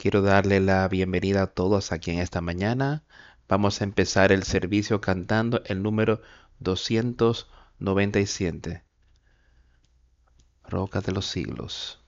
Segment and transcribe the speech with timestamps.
[0.00, 3.04] Quiero darle la bienvenida a todos aquí en esta mañana.
[3.48, 6.22] Vamos a empezar el servicio cantando el número
[6.60, 8.82] 297.
[10.64, 12.02] Roca de los siglos.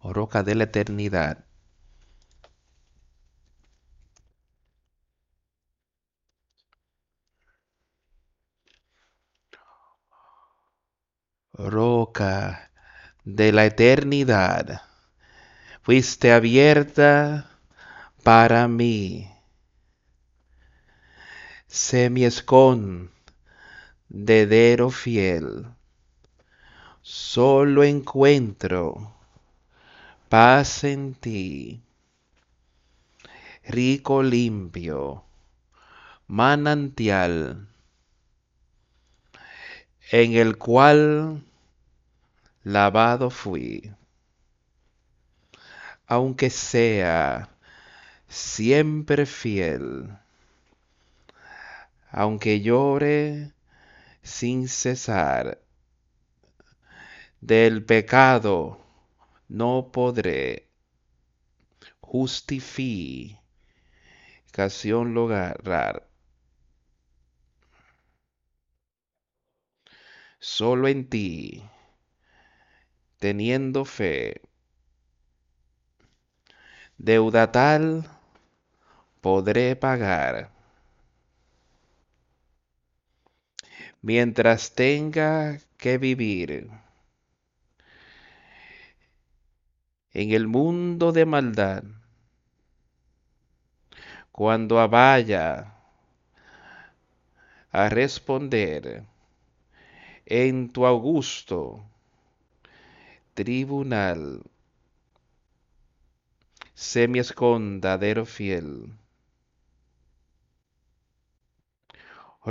[0.00, 1.44] O roca de la eternidad.
[11.52, 12.72] Roca
[13.24, 14.89] de la eternidad
[15.90, 17.50] fuiste abierta
[18.22, 19.28] para mí.
[21.66, 23.10] Sé mi escondedero
[24.90, 25.66] fiel.
[27.02, 29.16] Solo encuentro
[30.28, 31.82] paz en ti.
[33.64, 35.24] Rico limpio,
[36.28, 37.66] manantial,
[40.12, 41.42] en el cual
[42.62, 43.92] lavado fui
[46.10, 47.48] aunque sea
[48.28, 50.18] siempre fiel,
[52.10, 53.52] aunque llore
[54.20, 55.62] sin cesar,
[57.40, 58.84] del pecado
[59.46, 60.68] no podré
[62.00, 63.38] justificación
[65.14, 66.08] lograr.
[70.40, 71.62] Solo en ti,
[73.20, 74.49] teniendo fe,
[77.00, 78.04] deuda tal
[79.22, 80.52] podré pagar.
[84.02, 86.70] Mientras tenga que vivir
[90.12, 91.84] en el mundo de maldad,
[94.30, 95.74] cuando vaya
[97.72, 99.04] a responder
[100.26, 101.82] en tu augusto
[103.34, 104.42] tribunal
[106.86, 108.70] sé mi escondadero fiel.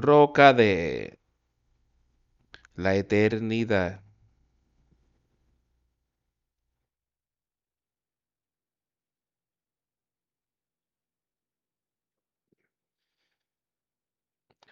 [0.06, 1.20] Roca de
[2.78, 4.02] la eternidad.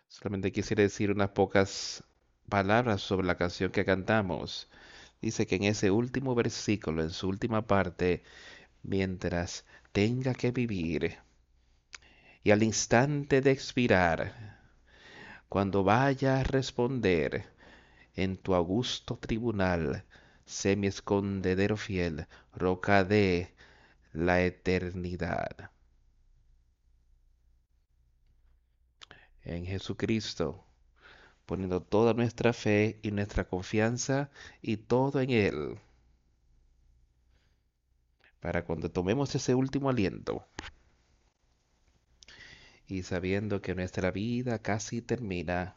[0.10, 2.04] Solamente quisiera decir unas pocas
[2.50, 4.68] palabras sobre la canción que cantamos.
[5.22, 8.24] Dice que en ese último versículo, en su última parte,
[8.84, 11.18] mientras tenga que vivir.
[12.44, 14.60] Y al instante de expirar,
[15.50, 17.46] cuando vaya a responder
[18.16, 20.06] en tu augusto tribunal,
[20.46, 23.54] sé mi escondedero fiel, roca de
[24.14, 25.72] la eternidad.
[29.44, 30.66] En Jesucristo,
[31.46, 34.30] poniendo toda nuestra fe y nuestra confianza
[34.62, 35.80] y todo en Él
[38.40, 40.46] para cuando tomemos ese último aliento
[42.88, 45.76] y sabiendo que nuestra vida casi termina,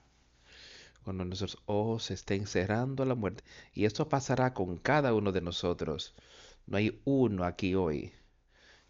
[1.02, 6.14] cuando nuestros ojos estén cerrando la muerte, y esto pasará con cada uno de nosotros.
[6.66, 8.12] No hay uno aquí hoy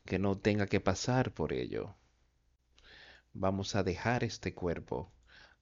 [0.05, 1.95] que no tenga que pasar por ello.
[3.33, 5.11] Vamos a dejar este cuerpo,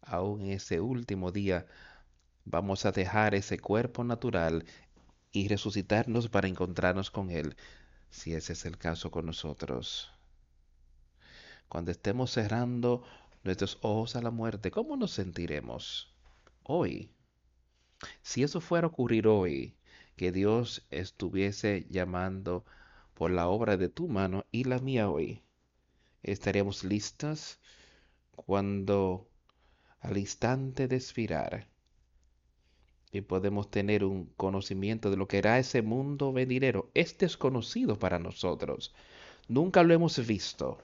[0.00, 1.66] aún en ese último día,
[2.44, 4.64] vamos a dejar ese cuerpo natural
[5.30, 7.56] y resucitarnos para encontrarnos con Él
[8.10, 10.12] si ese es el caso con nosotros.
[11.68, 13.04] Cuando estemos cerrando
[13.44, 16.14] nuestros ojos a la muerte, ¿cómo nos sentiremos
[16.62, 17.10] hoy?
[18.22, 19.76] Si eso fuera a ocurrir hoy,
[20.16, 22.64] que Dios estuviese llamando
[23.14, 25.42] por la obra de tu mano y la mía hoy,
[26.22, 27.60] estaríamos listas
[28.36, 29.28] cuando
[30.00, 31.68] al instante de expirar
[33.12, 36.90] y podemos tener un conocimiento de lo que era ese mundo venidero.
[36.94, 38.94] Es desconocido para nosotros.
[39.48, 40.78] Nunca lo hemos visto.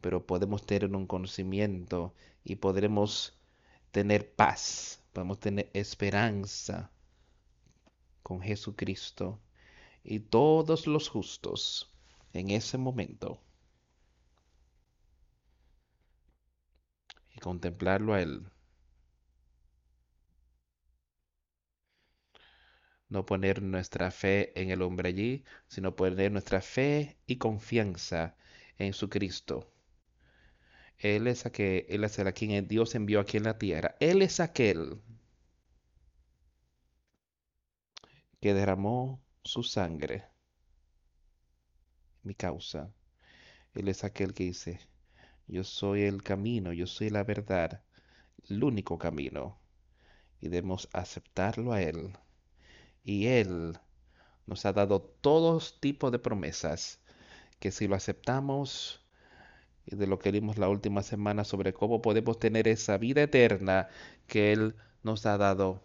[0.00, 2.14] Pero podemos tener un conocimiento
[2.44, 3.38] y podremos
[3.92, 5.00] tener paz.
[5.12, 6.90] Podemos tener esperanza
[8.22, 9.38] con Jesucristo
[10.04, 11.90] y todos los justos
[12.32, 13.40] en ese momento.
[17.34, 18.46] Y contemplarlo a Él
[23.12, 28.36] no poner nuestra fe en el hombre allí, sino poner nuestra fe y confianza
[28.78, 29.70] en su Cristo.
[30.98, 33.96] Él es aquel, él quien Dios envió aquí en la tierra.
[34.00, 35.02] Él es aquel
[38.40, 40.24] que derramó su sangre,
[42.22, 42.94] mi causa.
[43.74, 44.80] Él es aquel que dice,
[45.46, 47.82] yo soy el camino, yo soy la verdad,
[48.48, 49.60] el único camino.
[50.40, 52.16] Y debemos aceptarlo a Él
[53.04, 53.78] y Él
[54.46, 57.00] nos ha dado todos tipos de promesas
[57.60, 59.00] que si lo aceptamos,
[59.86, 63.88] y de lo que vimos la última semana sobre cómo podemos tener esa vida eterna
[64.28, 65.82] que Él nos ha dado,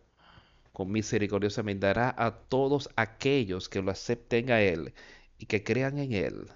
[0.72, 4.94] con misericordiosamente dará a todos aquellos que lo acepten a Él
[5.40, 6.48] y que crean en Él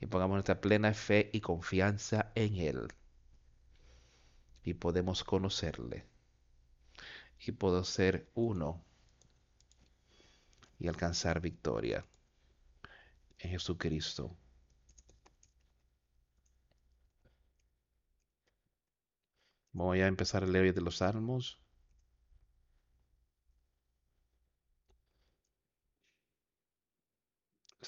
[0.00, 2.88] y pongamos nuestra plena fe y confianza en Él.
[4.62, 6.04] Y podemos conocerle.
[7.46, 8.84] Y puedo ser uno
[10.78, 12.04] y alcanzar victoria
[13.38, 14.36] en Jesucristo.
[19.72, 21.60] Voy a empezar a leer de los Salmos.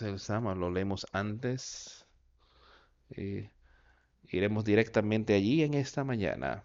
[0.00, 2.06] El Salmo lo leemos antes.
[3.10, 3.50] Eh,
[4.28, 6.64] iremos directamente allí en esta mañana.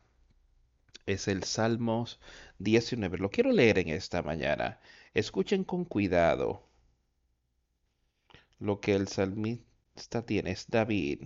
[1.05, 2.19] Es el Salmos
[2.59, 3.17] 19.
[3.17, 4.79] Lo quiero leer en esta mañana.
[5.15, 6.69] Escuchen con cuidado
[8.57, 10.49] lo que el salmista tiene.
[10.51, 11.21] Es David.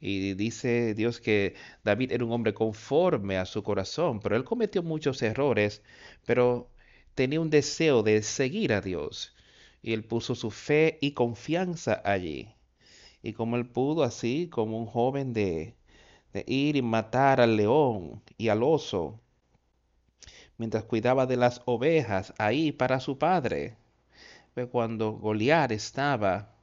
[0.00, 1.54] Y dice Dios que
[1.84, 5.82] David era un hombre conforme a su corazón, pero él cometió muchos errores,
[6.26, 6.70] pero
[7.14, 9.34] tenía un deseo de seguir a Dios.
[9.82, 12.54] Y él puso su fe y confianza allí.
[13.22, 15.76] Y como él pudo así, como un joven de,
[16.34, 19.21] de ir y matar al león y al oso,
[20.62, 23.76] mientras cuidaba de las ovejas ahí para su padre.
[24.70, 26.54] Cuando Goliat estaba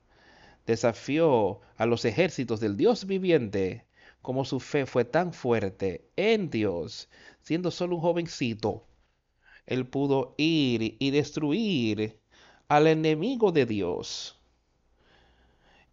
[0.65, 3.83] desafió a los ejércitos del Dios viviente,
[4.21, 7.09] como su fe fue tan fuerte en Dios,
[7.41, 8.85] siendo solo un jovencito,
[9.65, 12.21] él pudo ir y destruir
[12.69, 14.39] al enemigo de Dios.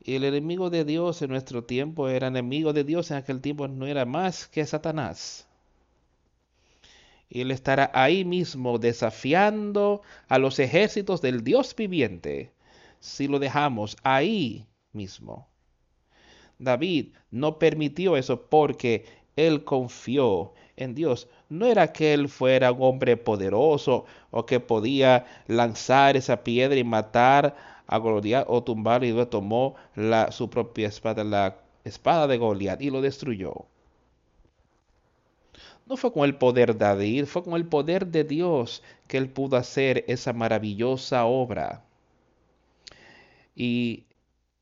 [0.01, 3.67] Y el enemigo de Dios en nuestro tiempo era enemigo de Dios en aquel tiempo
[3.67, 5.46] no era más que Satanás.
[7.29, 12.53] Y él estará ahí mismo desafiando a los ejércitos del Dios viviente
[13.01, 15.49] si lo dejamos ahí mismo.
[16.59, 19.05] David no permitió eso porque
[19.37, 21.29] él confió en Dios.
[21.49, 26.85] No era que él fuera un hombre poderoso o que podía lanzar esa piedra y
[26.85, 27.57] matar
[27.87, 32.91] a Goliat o tumbar y tomó la, su propia espada, la espada de Goliat y
[32.91, 33.67] lo destruyó.
[35.87, 39.29] No fue con el poder de David, fue con el poder de Dios que él
[39.29, 41.85] pudo hacer esa maravillosa obra
[43.55, 44.05] y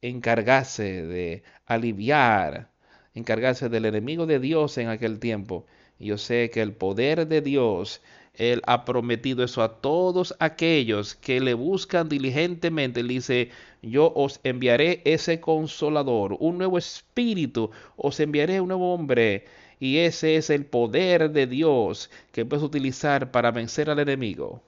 [0.03, 2.71] encargarse de aliviar,
[3.15, 5.67] encargarse del enemigo de Dios en aquel tiempo.
[5.99, 8.03] yo sé que el poder de Dios,
[8.35, 13.01] Él ha prometido eso a todos aquellos que le buscan diligentemente.
[13.01, 13.51] Él dice,
[13.83, 19.45] yo os enviaré ese consolador, un nuevo espíritu, os enviaré un nuevo hombre.
[19.81, 24.63] Y ese es el poder de Dios que puedes utilizar para vencer al enemigo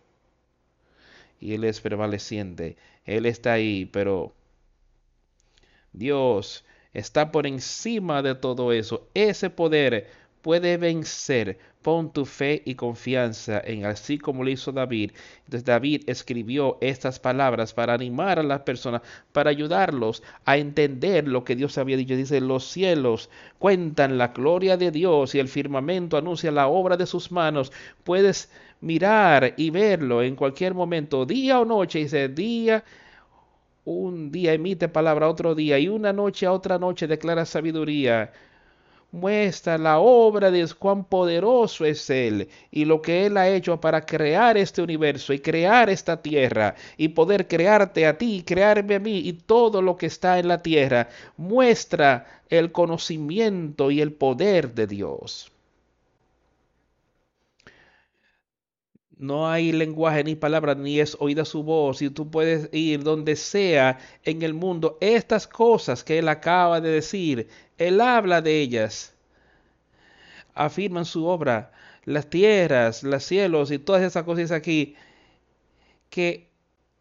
[1.40, 2.76] y Él es prevaleciente.
[3.04, 4.34] Él está ahí, pero
[5.92, 9.08] Dios está por encima de todo eso.
[9.14, 10.10] Ese poder
[10.46, 11.58] puede vencer.
[11.82, 15.10] Pon tu fe y confianza en así como lo hizo David.
[15.38, 19.02] Entonces David escribió estas palabras para animar a las personas,
[19.32, 22.14] para ayudarlos a entender lo que Dios había dicho.
[22.14, 23.28] Dice, los cielos
[23.58, 27.72] cuentan la gloria de Dios y el firmamento anuncia la obra de sus manos.
[28.04, 28.48] Puedes
[28.80, 32.84] mirar y verlo en cualquier momento, día o noche, dice día,
[33.84, 38.32] un día emite palabra otro día y una noche a otra noche declara sabiduría.
[39.16, 44.04] Muestra la obra de cuán poderoso es Él y lo que Él ha hecho para
[44.04, 49.20] crear este universo y crear esta tierra y poder crearte a ti, crearme a mí
[49.20, 51.08] y todo lo que está en la tierra.
[51.38, 55.50] Muestra el conocimiento y el poder de Dios.
[59.18, 63.34] No hay lenguaje ni palabra, ni es oída su voz, y tú puedes ir donde
[63.36, 64.98] sea en el mundo.
[65.00, 69.14] Estas cosas que él acaba de decir, él habla de ellas.
[70.54, 71.72] Afirman su obra,
[72.04, 74.96] las tierras, los cielos y todas esas cosas aquí,
[76.10, 76.48] que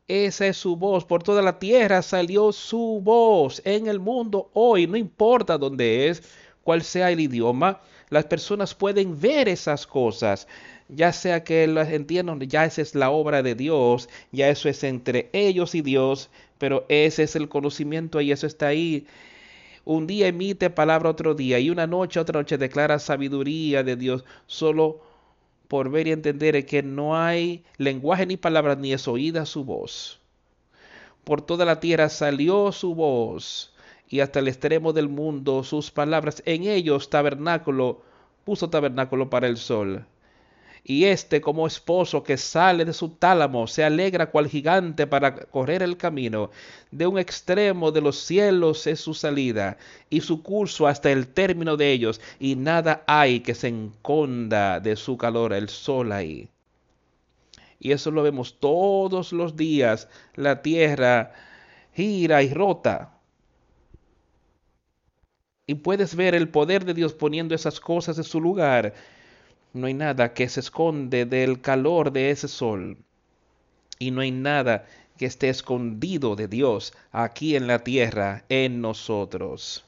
[0.07, 1.05] esa es su voz.
[1.05, 6.23] Por toda la tierra salió su voz en el mundo hoy, no importa dónde es,
[6.63, 10.47] cuál sea el idioma, las personas pueden ver esas cosas
[10.87, 14.83] ya sea que las entiendan, ya esa es la obra de Dios, ya eso es
[14.83, 19.07] entre ellos y Dios, pero ese es el conocimiento y eso está ahí.
[19.85, 24.25] Un día emite palabra otro día y una noche otra noche declara sabiduría de Dios
[24.47, 25.01] solo
[25.67, 30.19] por ver y entender que no hay lenguaje ni palabra ni es oída su voz.
[31.23, 33.73] Por toda la tierra salió su voz
[34.09, 36.41] y hasta el extremo del mundo sus palabras.
[36.45, 38.01] En ellos tabernáculo
[38.43, 40.05] puso tabernáculo para el sol
[40.87, 45.81] Y este, como esposo que sale de su tálamo, se alegra cual gigante para correr
[45.81, 46.51] el camino.
[46.91, 49.77] De un extremo de los cielos es su salida
[50.11, 54.95] y su curso hasta el término de ellos, y nada hay que se enconda de
[54.95, 56.49] su calor el sol ahí.
[57.79, 60.07] Y eso lo vemos todos los días.
[60.35, 61.33] La tierra
[61.95, 63.17] gira y rota.
[65.65, 68.93] Y puedes ver el poder de Dios poniendo esas cosas en su lugar
[69.75, 72.97] no hay nada que se esconde del calor de ese sol.
[73.99, 79.83] Y no hay nada que esté escondido de Dios aquí en la tierra, en nosotros.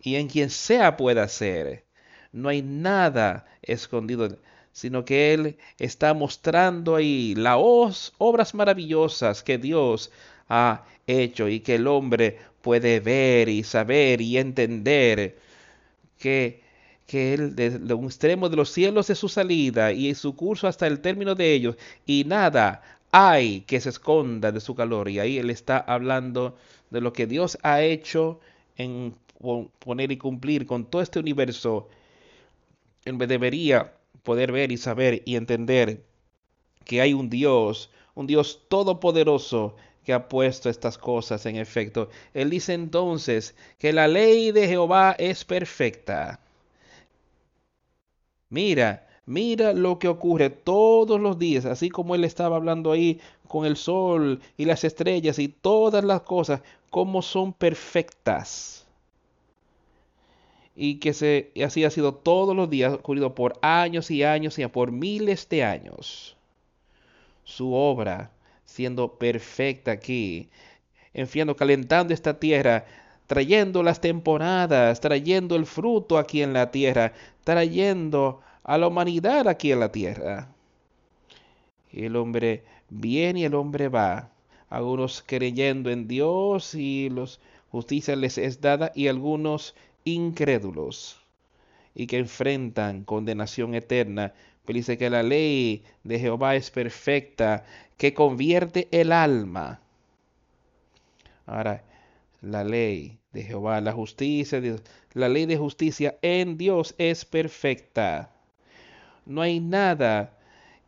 [0.00, 1.84] Y en quien sea pueda ser.
[2.32, 4.38] No hay nada escondido,
[4.72, 10.12] sino que Él está mostrando ahí las obras maravillosas que Dios
[10.48, 15.38] ha hecho y que el hombre puede ver y saber y entender
[16.18, 16.67] que
[17.08, 20.86] que él desde un extremo de los cielos es su salida y su curso hasta
[20.86, 25.08] el término de ellos, y nada hay que se esconda de su calor.
[25.08, 26.56] Y ahí él está hablando
[26.90, 28.40] de lo que Dios ha hecho
[28.76, 29.14] en
[29.78, 31.88] poner y cumplir con todo este universo.
[33.06, 36.04] Él debería poder ver y saber y entender
[36.84, 42.10] que hay un Dios, un Dios todopoderoso que ha puesto estas cosas en efecto.
[42.34, 46.40] Él dice entonces que la ley de Jehová es perfecta
[48.50, 53.66] Mira, mira lo que ocurre todos los días, así como él estaba hablando ahí con
[53.66, 58.86] el sol y las estrellas y todas las cosas, como son perfectas.
[60.76, 64.66] Y que se, así ha sido todos los días, ocurrido por años y años y
[64.68, 66.36] por miles de años.
[67.44, 68.30] Su obra
[68.64, 70.48] siendo perfecta aquí,
[71.14, 72.84] enfriando, calentando esta tierra,
[73.28, 77.12] trayendo las temporadas, trayendo el fruto aquí en la tierra,
[77.44, 80.48] trayendo a la humanidad aquí en la tierra.
[81.92, 84.30] Y el hombre viene y el hombre va.
[84.70, 87.38] Algunos creyendo en Dios y los
[87.70, 91.20] justicia les es dada y algunos incrédulos
[91.94, 94.32] y que enfrentan condenación eterna.
[94.64, 97.64] Pero dice que la ley de Jehová es perfecta,
[97.98, 99.80] que convierte el alma.
[101.46, 101.82] Ahora,
[102.40, 104.60] la ley de Jehová, la justicia,
[105.12, 108.30] la ley de justicia en Dios es perfecta.
[109.26, 110.38] No hay nada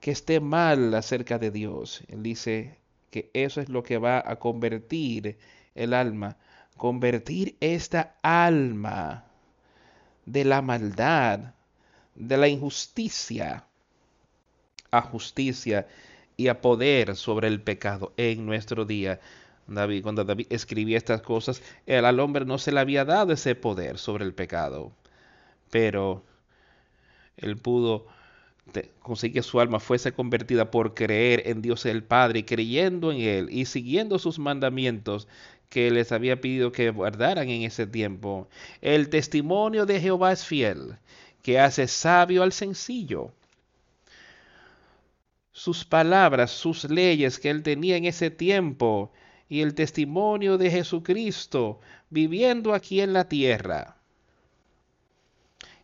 [0.00, 2.02] que esté mal acerca de Dios.
[2.08, 2.78] Él dice
[3.10, 5.38] que eso es lo que va a convertir
[5.74, 6.36] el alma,
[6.76, 9.24] convertir esta alma
[10.24, 11.54] de la maldad,
[12.14, 13.64] de la injusticia,
[14.90, 15.86] a justicia
[16.36, 19.20] y a poder sobre el pecado en nuestro día.
[19.74, 23.98] David, cuando David escribía estas cosas, al hombre no se le había dado ese poder
[23.98, 24.92] sobre el pecado,
[25.70, 26.24] pero
[27.36, 28.06] él pudo
[29.00, 33.48] conseguir que su alma fuese convertida por creer en Dios el Padre, creyendo en Él
[33.50, 35.26] y siguiendo sus mandamientos
[35.68, 38.48] que les había pedido que guardaran en ese tiempo.
[38.80, 40.96] El testimonio de Jehová es fiel,
[41.42, 43.32] que hace sabio al sencillo.
[45.52, 49.12] Sus palabras, sus leyes que él tenía en ese tiempo,
[49.50, 53.96] y el testimonio de Jesucristo viviendo aquí en la tierra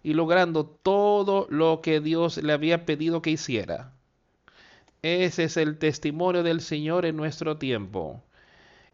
[0.04, 3.92] y logrando todo lo que Dios le había pedido que hiciera.
[5.02, 8.22] Ese es el testimonio del Señor en nuestro tiempo.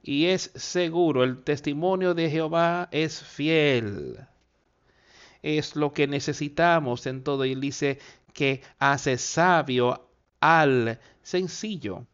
[0.02, 4.20] Y es seguro, el testimonio de Jehová es fiel.
[5.42, 7.44] Es lo que necesitamos en todo.
[7.44, 7.98] Y dice
[8.32, 10.08] que hace sabio
[10.40, 12.06] al sencillo.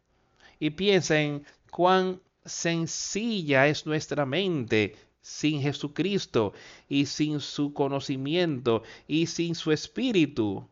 [0.59, 2.19] Y piensa en cuán
[2.49, 6.53] sencilla es nuestra mente sin Jesucristo
[6.87, 10.67] y sin su conocimiento y sin su espíritu.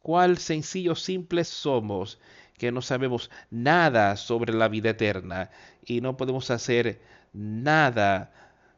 [0.00, 2.18] Cuál sencillos simples somos
[2.58, 5.50] que no sabemos nada sobre la vida eterna
[5.84, 7.00] y no podemos hacer
[7.32, 8.32] nada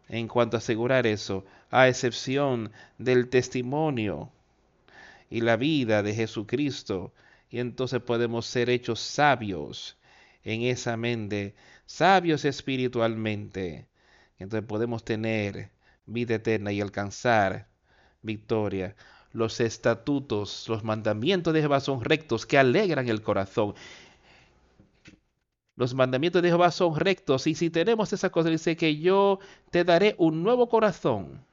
[0.09, 4.31] en cuanto a asegurar eso, a excepción del testimonio
[5.31, 7.13] y la vida de Jesucristo.
[7.51, 9.97] Y entonces podemos ser hechos sabios
[10.45, 11.55] en esa mente
[11.87, 13.89] sabios espiritualmente.
[14.39, 15.71] Entonces podemos tener
[16.07, 17.69] vida eterna y alcanzar
[18.23, 18.97] victoria.
[19.33, 23.75] Los estatutos, los mandamientos de Jehová son rectos que alegran el corazón.
[25.77, 29.83] Los mandamientos de Jehová son rectos y si tenemos esa cosa, dice que yo te
[29.83, 31.45] daré un nuevo corazón,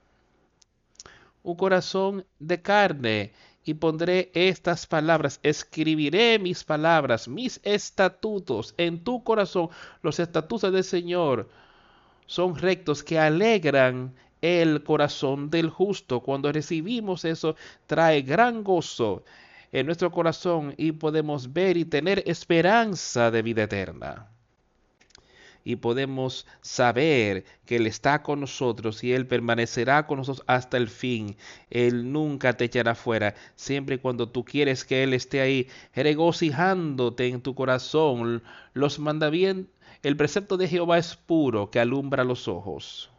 [1.41, 3.33] un corazón de carne
[3.63, 9.69] y pondré estas palabras, escribiré mis palabras, mis estatutos en tu corazón.
[10.01, 11.49] Los estatutos del Señor
[12.25, 16.21] son rectos que alegran el corazón del justo.
[16.21, 19.23] Cuando recibimos eso, trae gran gozo
[19.71, 24.27] en nuestro corazón y podemos ver y tener esperanza de vida eterna.
[25.63, 30.89] Y podemos saber que Él está con nosotros y Él permanecerá con nosotros hasta el
[30.89, 31.37] fin.
[31.69, 37.27] Él nunca te echará fuera, siempre y cuando tú quieres que Él esté ahí, regocijándote
[37.27, 38.43] en tu corazón.
[38.73, 39.71] Los mandamientos,
[40.03, 43.11] el precepto de Jehová es puro, que alumbra los ojos.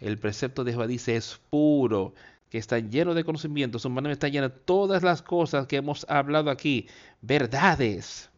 [0.00, 2.14] El precepto de Jehová dice es puro,
[2.50, 6.06] que está lleno de conocimiento, su mano está llena de todas las cosas que hemos
[6.08, 6.88] hablado aquí,
[7.20, 8.30] verdades.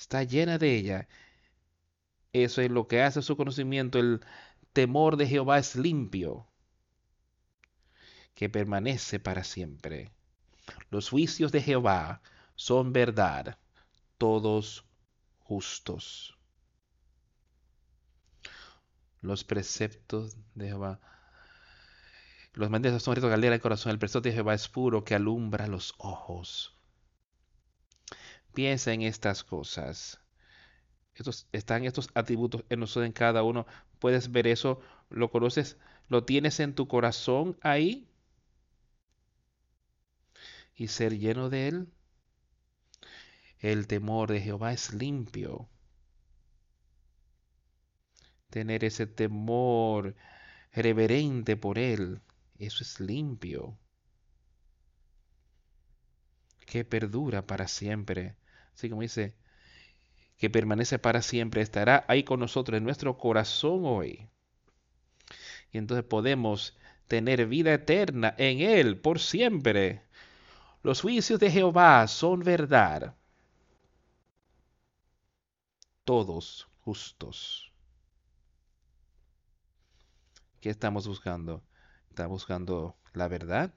[0.00, 1.08] Está llena de ella.
[2.32, 3.98] Eso es lo que hace su conocimiento.
[3.98, 4.24] El
[4.72, 6.48] temor de Jehová es limpio,
[8.34, 10.10] que permanece para siempre.
[10.88, 12.22] Los juicios de Jehová
[12.54, 13.58] son verdad,
[14.16, 14.86] todos
[15.38, 16.34] justos.
[19.20, 20.98] Los preceptos de Jehová
[22.54, 23.92] los mandamientos son rito caldera del corazón.
[23.92, 26.79] El precepto de Jehová es puro que alumbra los ojos.
[28.52, 30.20] Piensa en estas cosas.
[31.14, 33.66] Estos, están estos atributos en nosotros en cada uno.
[33.98, 34.80] Puedes ver eso,
[35.10, 35.76] lo conoces,
[36.08, 38.08] lo tienes en tu corazón ahí.
[40.74, 41.88] Y ser lleno de él.
[43.58, 45.68] El temor de Jehová es limpio.
[48.48, 50.16] Tener ese temor
[50.72, 52.20] reverente por él
[52.60, 53.78] eso es limpio,
[56.66, 58.36] que perdura para siempre.
[58.80, 59.34] Así como dice,
[60.38, 64.26] que permanece para siempre, estará ahí con nosotros en nuestro corazón hoy.
[65.70, 70.02] Y entonces podemos tener vida eterna en Él por siempre.
[70.82, 73.14] Los juicios de Jehová son verdad.
[76.04, 77.70] Todos justos.
[80.62, 81.62] ¿Qué estamos buscando?
[82.08, 83.74] está buscando la verdad.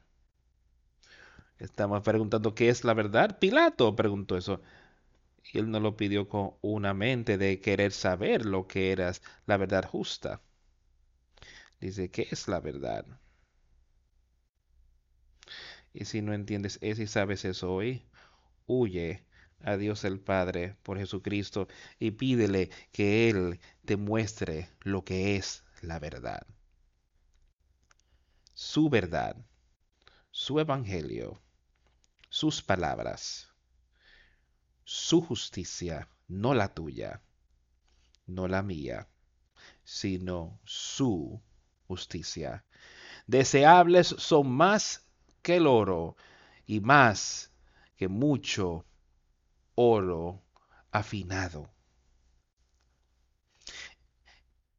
[1.60, 3.38] Estamos preguntando qué es la verdad.
[3.39, 4.62] Pilato preguntó eso.
[5.51, 9.12] Y él no lo pidió con una mente de querer saber lo que era
[9.45, 10.41] la verdad justa.
[11.79, 13.06] Dice, ¿qué es la verdad?
[15.93, 18.06] Y si no entiendes eso y sabes eso hoy,
[18.65, 19.25] huye
[19.60, 21.67] a Dios el Padre por Jesucristo
[21.99, 26.45] y pídele que Él te muestre lo que es la verdad
[28.53, 29.36] su verdad,
[30.29, 31.41] su evangelio,
[32.29, 33.52] sus palabras,
[34.86, 37.22] su justicia, no la tuya,
[38.28, 39.08] no la mía,
[39.84, 41.41] sino su
[41.88, 42.65] justicia.
[43.28, 45.08] Deseables son más
[45.43, 46.17] que el oro
[46.67, 47.52] y más
[47.98, 48.86] que mucho
[49.76, 50.43] oro
[50.91, 51.72] afinado.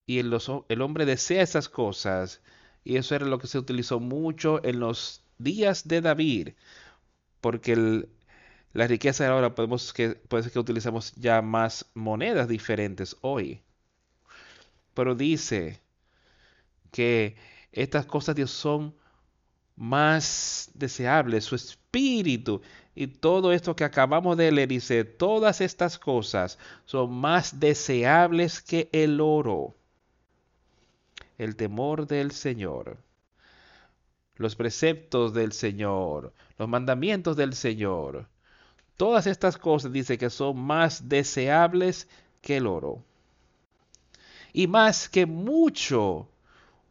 [0.07, 0.37] Y el,
[0.69, 2.40] el hombre desea esas cosas
[2.85, 6.51] y eso era lo que se utilizó mucho en los días de David,
[7.40, 8.09] porque
[8.74, 13.62] la riqueza ahora podemos que, puede ser que utilizamos ya más monedas diferentes hoy.
[14.94, 15.80] Pero dice
[16.92, 17.37] que
[17.72, 18.94] estas cosas de son
[19.76, 22.60] más deseables, su espíritu
[22.94, 28.88] y todo esto que acabamos de leer dice, todas estas cosas son más deseables que
[28.92, 29.74] el oro
[31.38, 32.98] el temor del Señor,
[34.37, 38.28] los preceptos del Señor, los mandamientos del Señor.
[38.96, 42.09] Todas estas cosas dice que son más deseables
[42.40, 43.02] que el oro.
[44.52, 46.28] Y más que mucho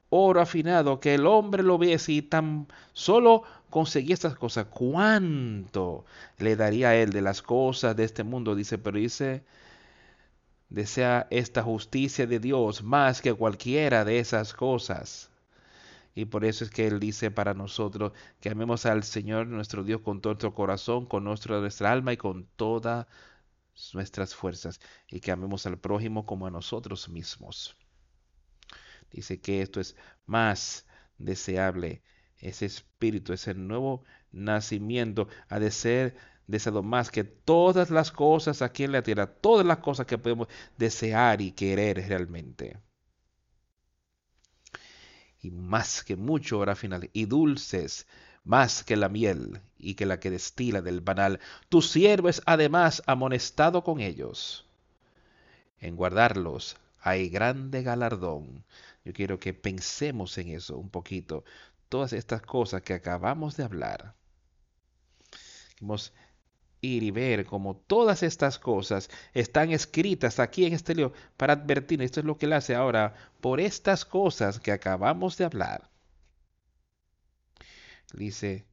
[0.09, 6.05] oro afinado que el hombre lo ve y tan solo conseguía estas cosas, ¿cuánto
[6.37, 8.53] le daría a él de las cosas de este mundo?
[8.53, 9.43] Dice, pero dice,
[10.69, 15.29] desea esta justicia de Dios más que cualquiera de esas cosas.
[16.15, 20.01] Y por eso es que Él dice para nosotros que amemos al Señor nuestro Dios
[20.01, 23.07] con todo nuestro corazón, con nuestra alma y con todas
[23.93, 24.79] nuestras fuerzas.
[25.07, 27.75] Y que amemos al prójimo como a nosotros mismos.
[29.11, 29.95] Dice que esto es
[30.25, 30.85] más
[31.17, 32.03] deseable.
[32.37, 36.15] Ese espíritu, ese nuevo nacimiento ha de ser
[36.47, 40.47] deseado más que todas las cosas aquí en la tierra, todas las cosas que podemos
[40.77, 42.77] desear y querer realmente.
[45.43, 48.07] Y más que mucho hora final, y dulces
[48.43, 51.39] más que la miel y que la que destila del banal.
[51.69, 54.65] Tu siervo es además amonestado con ellos.
[55.79, 58.63] En guardarlos hay grande galardón.
[59.03, 61.43] Yo quiero que pensemos en eso un poquito.
[61.89, 64.15] Todas estas cosas que acabamos de hablar.
[66.83, 72.01] Ir y ver cómo todas estas cosas están escritas aquí en este libro para advertir,
[72.01, 75.89] esto es lo que él hace ahora, por estas cosas que acabamos de hablar.
[78.13, 78.67] Dice,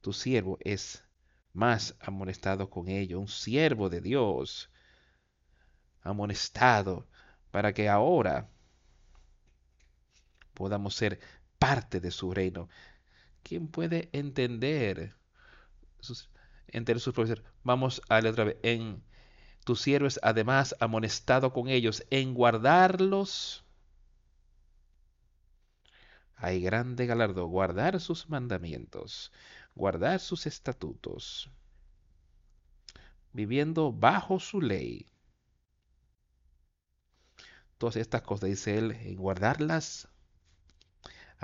[0.00, 1.04] tu siervo es
[1.52, 4.68] más amonestado con ello, un siervo de Dios,
[6.02, 7.06] amonestado,
[7.52, 8.50] para que ahora
[10.54, 11.20] podamos ser
[11.58, 12.68] parte de su reino.
[13.44, 15.14] ¿Quién puede entender
[16.68, 17.44] entender sus profesores?
[17.62, 18.56] Vamos a leer otra vez.
[18.62, 19.02] En
[19.64, 23.64] tu siervo es además amonestado con ellos en guardarlos.
[26.36, 29.32] Hay grande galardo, guardar sus mandamientos,
[29.74, 31.50] guardar sus estatutos,
[33.32, 35.08] viviendo bajo su ley.
[37.78, 40.08] Todas estas cosas, dice él, en guardarlas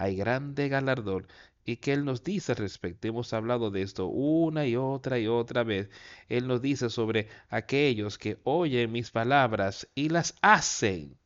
[0.01, 1.27] hay grande galardón.
[1.71, 3.07] ¿Y que Él nos dice al respecto?
[3.07, 5.89] Hemos hablado de esto una y otra y otra vez.
[6.29, 11.17] Él nos dice sobre aquellos que oyen mis palabras y las hacen.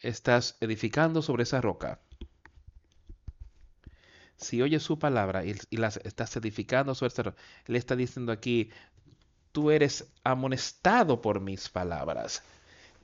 [0.00, 1.98] Estás edificando sobre esa roca.
[4.36, 8.68] Si oyes su palabra y, las estás edificando sobre esa roca, Él está diciendo aquí,
[9.50, 12.42] tú eres amonestado por mis palabras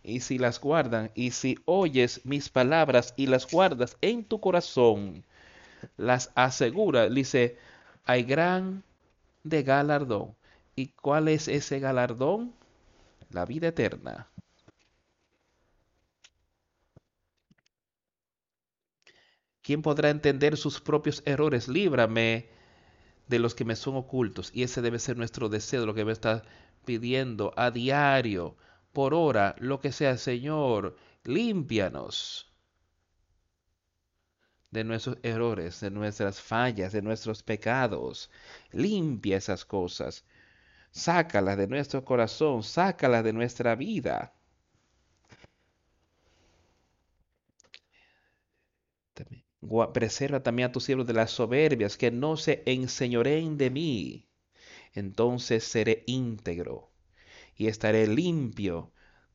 [0.03, 5.25] y si las guardan, y si oyes mis palabras y las guardas en tu corazón,
[5.97, 7.57] las asegura, dice,
[8.05, 8.85] hay gran
[9.45, 10.35] de galardón.
[10.75, 12.55] ¿Y cuál es ese galardón?
[13.31, 14.29] La vida eterna.
[19.63, 21.69] ¿Quién podrá entender sus propios errores?
[21.69, 22.49] Líbrame
[23.29, 24.51] de los que me son ocultos.
[24.53, 26.43] Y ese debe ser nuestro deseo, lo que me está
[26.85, 28.57] pidiendo a diario
[28.93, 32.53] por hora, lo que sea, Señor, límpianos
[34.71, 38.31] de nuestros errores, de nuestras fallas, de nuestros pecados.
[38.73, 40.25] Limpia esas cosas.
[40.91, 44.35] Sácalas de nuestro corazón, sácalas de nuestra vida.
[49.95, 54.29] Preserva también a tus siervos de las soberbias, que no se enseñoreen de mí.
[54.95, 56.92] Entonces seré íntegro
[57.63, 58.93] y estaré limpio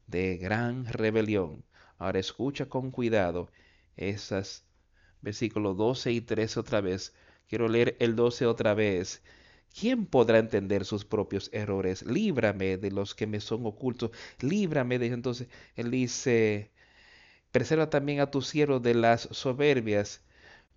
[0.07, 1.63] de gran rebelión.
[1.97, 3.49] Ahora escucha con cuidado
[3.95, 4.65] esas
[5.21, 7.13] versículos 12 y 13 otra vez.
[7.47, 9.23] Quiero leer el 12 otra vez.
[9.79, 12.03] ¿Quién podrá entender sus propios errores?
[12.05, 14.11] Líbrame de los que me son ocultos.
[14.41, 15.47] Líbrame de entonces.
[15.75, 16.71] Él dice,
[17.51, 20.21] preserva también a tu siervo de las soberbias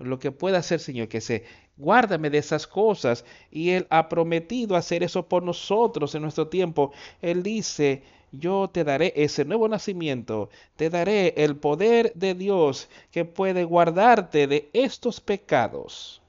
[0.01, 1.45] lo que pueda hacer, Señor, que se
[1.77, 3.25] guárdame de esas cosas.
[3.51, 6.93] Y Él ha prometido hacer eso por nosotros en nuestro tiempo.
[7.23, 13.25] Él dice, yo te daré ese nuevo nacimiento, te daré el poder de Dios que
[13.25, 16.23] puede guardarte de estos pecados.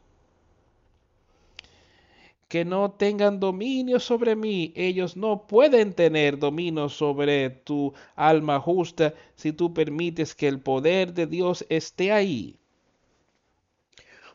[2.47, 4.73] Que no tengan dominio sobre mí.
[4.75, 11.13] Ellos no pueden tener dominio sobre tu alma justa si tú permites que el poder
[11.13, 12.60] de Dios esté ahí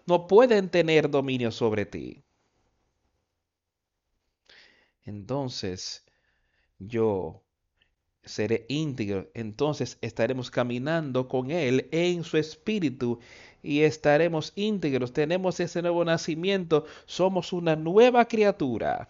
[0.06, 2.22] no pueden tener dominio sobre ti.
[5.04, 6.04] Entonces
[6.78, 7.42] yo
[8.24, 13.20] seré íntegro, entonces estaremos caminando con Él en su espíritu
[13.62, 19.08] y estaremos íntegros, tenemos ese nuevo nacimiento, somos una nueva criatura.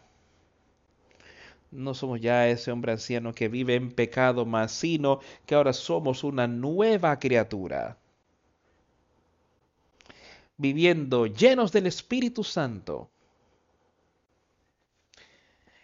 [1.70, 6.24] No somos ya ese hombre anciano que vive en pecado más, sino que ahora somos
[6.24, 7.98] una nueva criatura
[10.56, 13.10] viviendo llenos del Espíritu Santo,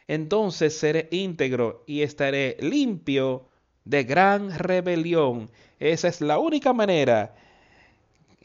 [0.09, 3.47] entonces seré íntegro y estaré limpio
[3.85, 5.51] de gran rebelión.
[5.79, 7.35] Esa es la única manera.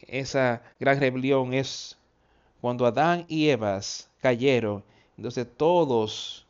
[0.08, 1.98] Esa gran rebelión es
[2.62, 3.82] cuando Adán y Eva
[4.22, 4.84] cayeron.
[5.18, 6.46] Entonces todos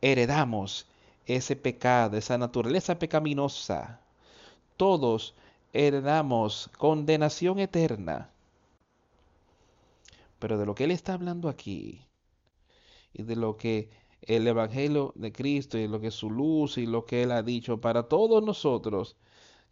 [0.00, 0.86] heredamos
[1.26, 4.00] ese pecado, esa naturaleza pecaminosa.
[4.76, 5.34] Todos
[5.72, 8.30] heredamos condenación eterna.
[10.38, 12.06] Pero de lo que él está hablando aquí
[13.12, 13.90] y de lo que
[14.22, 17.80] el Evangelio de Cristo y lo que su luz y lo que él ha dicho
[17.80, 19.16] para todos nosotros,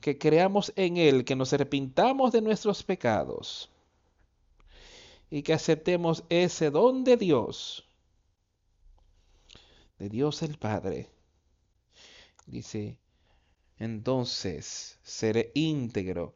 [0.01, 3.71] que creamos en él, que nos arrepintamos de nuestros pecados
[5.31, 7.89] y que aceptemos ese don de Dios,
[9.99, 11.11] de Dios el Padre.
[12.47, 12.99] Dice,
[13.79, 16.35] entonces seré íntegro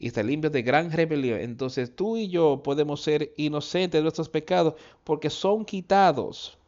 [0.00, 1.40] y está limpio de gran rebelión.
[1.40, 6.58] Entonces tú y yo podemos ser inocentes de nuestros pecados porque son quitados.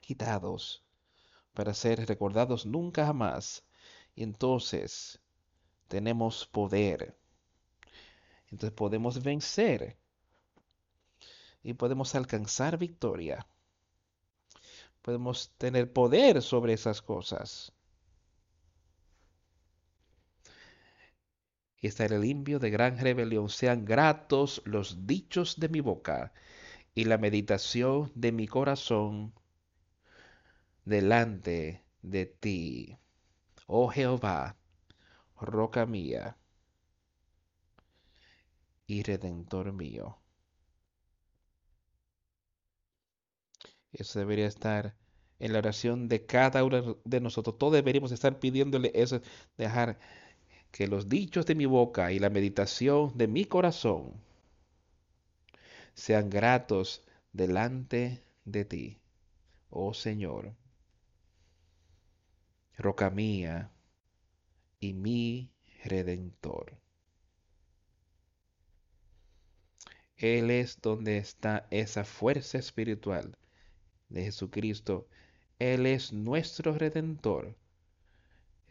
[0.00, 0.84] Quitados
[1.54, 3.64] para ser recordados nunca jamás.
[4.14, 5.18] Y entonces
[5.88, 7.16] tenemos poder.
[8.52, 9.96] Entonces podemos vencer
[11.64, 13.44] y podemos alcanzar victoria.
[15.02, 17.72] Podemos tener poder sobre esas cosas.
[21.80, 23.48] Y estaré limpio de gran rebelión.
[23.48, 26.32] Sean gratos los dichos de mi boca
[26.94, 29.34] y la meditación de mi corazón
[30.84, 32.98] delante de ti.
[33.66, 34.56] Oh Jehová,
[35.40, 36.36] roca mía
[38.86, 40.18] y redentor mío.
[43.92, 44.94] Eso debería estar
[45.38, 47.58] en la oración de cada uno de nosotros.
[47.58, 49.20] Todos deberíamos estar pidiéndole eso,
[49.56, 49.98] dejar
[50.76, 54.12] que los dichos de mi boca y la meditación de mi corazón
[55.94, 58.98] sean gratos delante de ti,
[59.70, 60.54] oh Señor,
[62.76, 63.70] roca mía
[64.78, 65.50] y mi
[65.82, 66.76] redentor.
[70.18, 73.34] Él es donde está esa fuerza espiritual
[74.10, 75.08] de Jesucristo.
[75.58, 77.56] Él es nuestro redentor.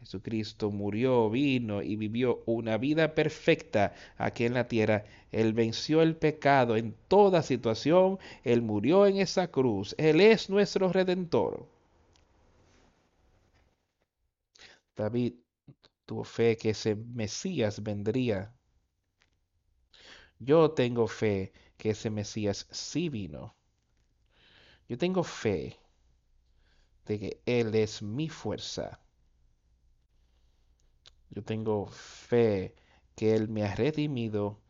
[0.00, 5.04] Jesucristo murió, vino y vivió una vida perfecta aquí en la tierra.
[5.32, 8.18] Él venció el pecado en toda situación.
[8.44, 9.94] Él murió en esa cruz.
[9.98, 11.66] Él es nuestro redentor.
[14.96, 15.34] David
[16.06, 18.52] tuvo fe que ese Mesías vendría
[20.38, 23.56] yo tengo fe que ese Mesías sí vino.
[24.88, 25.78] Yo tengo fe
[27.06, 29.00] de que Él es mi fuerza.
[31.30, 32.74] Yo tengo fe
[33.14, 34.60] que Él me ha redimido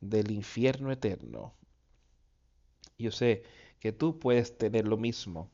[0.00, 1.54] del infierno eterno.
[2.98, 3.42] Yo sé
[3.80, 5.50] que tú puedes tener lo mismo,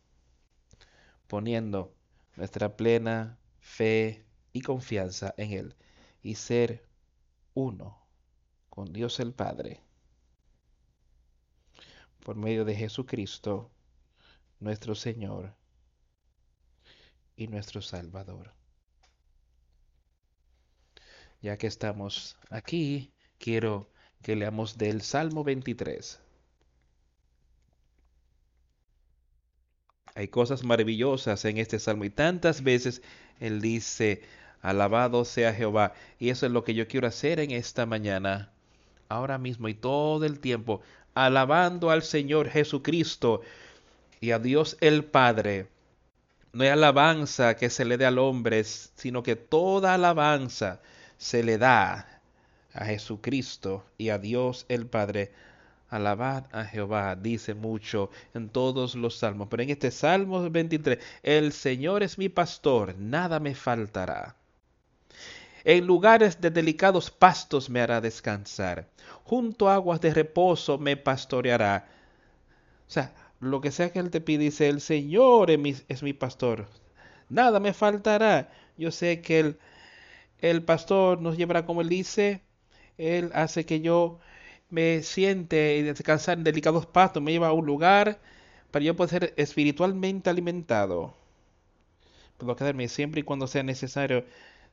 [1.26, 1.94] poniendo
[2.37, 5.76] nuestra plena fe y confianza en Él
[6.22, 6.85] y ser
[7.54, 8.06] uno
[8.68, 9.80] con Dios el Padre
[12.20, 13.70] por medio de Jesucristo,
[14.59, 15.54] nuestro Señor
[17.37, 18.59] y nuestro Salvador.
[21.42, 23.88] Ya que estamos aquí, quiero
[24.22, 26.20] que leamos del Salmo 23.
[30.14, 33.00] Hay cosas maravillosas en este salmo y tantas veces
[33.38, 34.22] Él dice,
[34.61, 35.94] alabado sea Jehová.
[36.18, 38.53] Y eso es lo que yo quiero hacer en esta mañana
[39.09, 40.83] ahora mismo y todo el tiempo,
[41.14, 43.40] alabando al Señor Jesucristo
[44.20, 45.68] y a Dios el Padre.
[46.53, 50.81] No hay alabanza que se le dé al hombre, sino que toda alabanza
[51.20, 52.22] se le da
[52.72, 55.33] a Jesucristo y a Dios el Padre.
[55.90, 61.52] Alabad a Jehová, dice mucho en todos los salmos, pero en este Salmo 23, el
[61.52, 64.37] Señor es mi pastor, nada me faltará.
[65.64, 68.88] En lugares de delicados pastos me hará descansar.
[69.24, 71.88] Junto a aguas de reposo me pastoreará.
[72.88, 76.02] O sea, lo que sea que Él te pide, dice, el Señor es mi, es
[76.02, 76.66] mi pastor.
[77.28, 78.48] Nada me faltará.
[78.78, 79.59] Yo sé que el,
[80.40, 82.42] el pastor nos llevará, como Él dice,
[82.98, 84.18] Él hace que yo
[84.70, 88.20] me siente y descansar en delicados pastos, me lleva a un lugar
[88.70, 91.14] para yo poder ser espiritualmente alimentado.
[92.38, 94.24] Puedo quedarme siempre y cuando sea necesario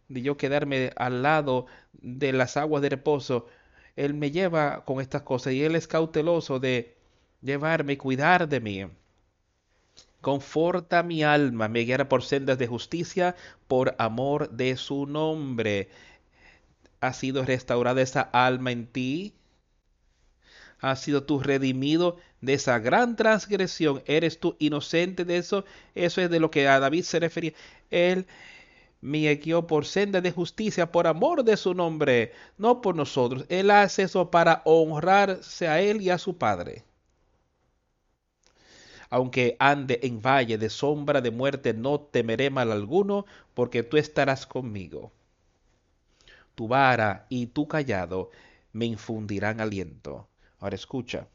[0.08, 3.48] de yo quedarme al lado de las aguas de reposo,
[3.96, 6.96] Él me lleva con estas cosas y Él es cauteloso de
[7.42, 8.86] llevarme y cuidar de mí.
[10.28, 13.38] Conforta mi alma, me guiará por sendas de justicia,
[13.70, 15.88] por amor de su nombre.
[17.00, 19.36] ¿Ha sido restaurada esa alma en ti?
[20.82, 24.04] ¿Ha sido tú redimido de esa gran transgresión?
[24.06, 25.64] ¿Eres tú inocente de eso?
[25.96, 27.54] Eso es de lo que a David se refería.
[27.90, 28.28] Él
[29.00, 33.46] me guió por senda de justicia por amor de su nombre, no por nosotros.
[33.48, 36.87] Él hace eso para honrarse a él y a su Padre.
[39.10, 44.46] Aunque ande en valle de sombra de muerte, no temeré mal alguno, porque tú estarás
[44.46, 45.12] conmigo.
[46.56, 48.32] Tu vara y tu callado
[48.74, 50.28] me infundirán aliento.
[50.60, 51.28] Ahora escucha.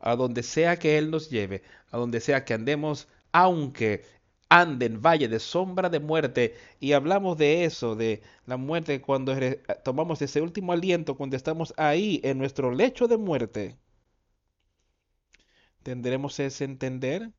[0.00, 4.04] A donde sea que Él nos lleve, a donde sea que andemos, aunque
[4.48, 6.54] anden valle de sombra de muerte.
[6.80, 9.34] Y hablamos de eso, de la muerte, cuando
[9.84, 13.76] tomamos ese último aliento, cuando estamos ahí en nuestro lecho de muerte.
[15.82, 17.32] ¿Tendremos ese entender?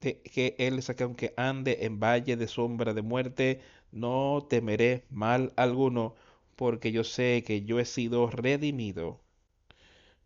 [0.00, 5.04] De que Él es que aunque ande en valle de sombra de muerte, no temeré
[5.10, 6.14] mal alguno,
[6.56, 9.20] porque yo sé que yo he sido redimido.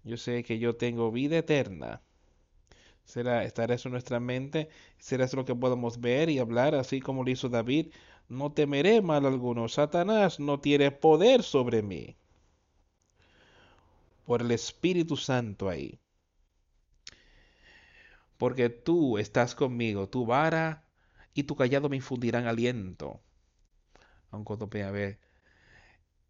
[0.04, 2.02] Yo sé que yo tengo vida eterna
[3.06, 7.00] será estará eso en nuestra mente, será eso lo que podemos ver y hablar, así
[7.00, 7.92] como lo hizo David.
[8.28, 12.16] No temeré mal alguno, Satanás no tiene poder sobre mí.
[14.26, 15.98] Por el Espíritu Santo ahí.
[18.38, 20.84] Porque tú estás conmigo, tu vara
[21.34, 23.20] y tu callado me infundirán aliento.
[24.30, 25.18] aun cuando puede haber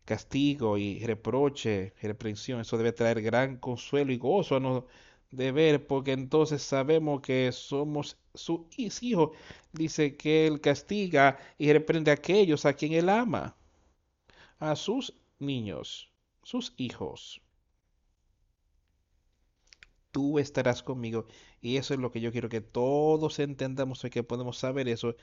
[0.07, 2.61] castigo y reproche, reprensión.
[2.61, 4.85] Eso debe traer gran consuelo y gozo a nos
[5.31, 9.31] de ver, porque entonces sabemos que somos sus hijos.
[9.73, 13.57] Dice que Él castiga y reprende a aquellos a quien Él ama,
[14.59, 16.11] a sus niños,
[16.43, 17.43] sus hijos.
[20.17, 21.27] Tú estarás conmigo
[21.61, 25.15] y eso es lo que yo quiero que todos entendamos y que podemos saber eso.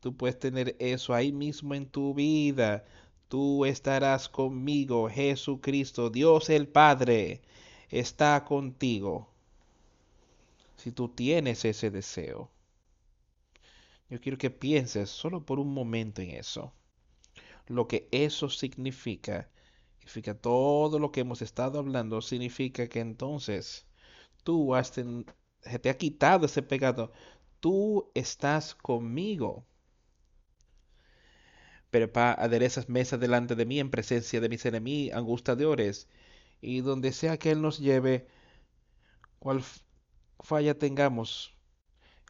[0.00, 2.84] Tú puedes tener eso ahí mismo en tu vida.
[3.28, 7.40] Tú estarás conmigo, Jesucristo, Dios el Padre,
[7.88, 9.30] está contigo
[10.76, 12.50] si tú tienes ese deseo.
[14.10, 16.70] Yo quiero que pienses solo por un momento en eso.
[17.66, 19.48] Lo que eso significa,
[20.00, 23.86] significa todo lo que hemos estado hablando, significa que entonces
[24.44, 27.12] tú has te ha quitado ese pecado.
[27.60, 29.66] Tú estás conmigo.
[31.90, 36.08] Prepara aderezas mesa delante de mí en presencia de mis enemigos, angustiadores,
[36.60, 38.26] y donde sea que Él nos lleve,
[39.38, 39.62] cual
[40.40, 41.54] falla tengamos.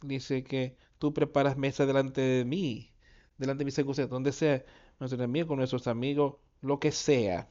[0.03, 2.93] Dice que tú preparas mesa delante de mí,
[3.39, 4.65] delante de mis angustias, donde sea,
[5.01, 7.49] nuestro enemigo, con nuestros amigos, lo que sea.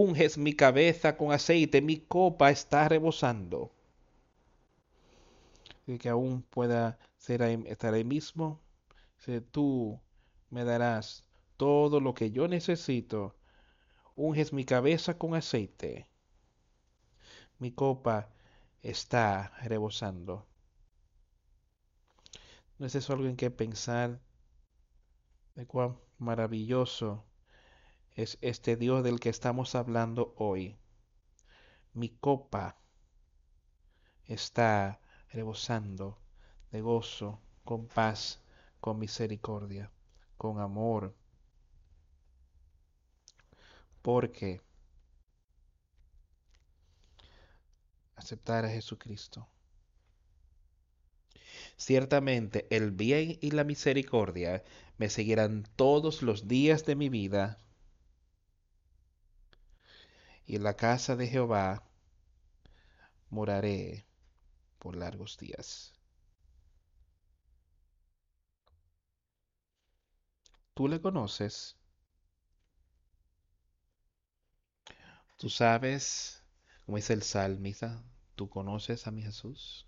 [0.00, 3.72] Unges mi cabeza con aceite, mi copa está rebosando.
[5.88, 8.60] Y que aún pueda ser estar ahí mismo,
[9.16, 10.00] si tú
[10.50, 11.24] me darás
[11.56, 13.34] todo lo que yo necesito,
[14.14, 16.08] unges mi cabeza con aceite.
[17.58, 18.30] Mi copa
[18.82, 20.46] está rebosando.
[22.78, 24.20] ¿No es eso algo en que pensar
[25.56, 27.24] de cuán maravilloso
[28.18, 30.76] es este Dios del que estamos hablando hoy?
[31.92, 32.76] Mi copa
[34.24, 35.00] está
[35.30, 36.18] rebosando
[36.72, 38.42] de gozo, con paz,
[38.80, 39.92] con misericordia,
[40.36, 41.14] con amor.
[44.02, 44.62] Porque
[48.16, 49.46] aceptar a Jesucristo.
[51.76, 54.64] Ciertamente el bien y la misericordia
[54.96, 57.58] me seguirán todos los días de mi vida,
[60.48, 61.84] y en la casa de Jehová
[63.30, 64.04] moraré
[64.78, 65.94] por largos días.
[70.72, 71.76] ¿Tú le conoces?
[75.38, 76.42] ¿Tú sabes
[76.84, 78.02] como dice el salmista,
[78.34, 79.86] ¿tú conoces a mi Jesús?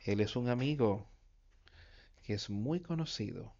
[0.00, 1.08] Él es un amigo
[2.22, 3.57] que es muy conocido.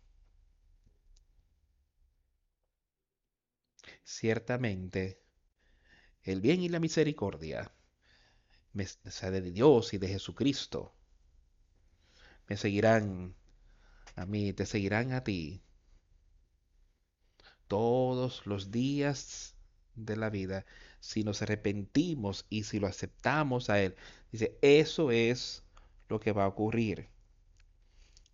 [4.11, 5.21] Ciertamente,
[6.23, 7.71] el bien y la misericordia
[8.73, 10.95] me de Dios y de Jesucristo.
[12.49, 13.37] Me seguirán
[14.17, 15.63] a mí, te seguirán a ti
[17.67, 19.55] todos los días
[19.95, 20.65] de la vida
[21.01, 23.95] si nos arrepentimos y si lo aceptamos a Él.
[24.33, 25.63] Dice, eso es
[26.09, 27.11] lo que va a ocurrir.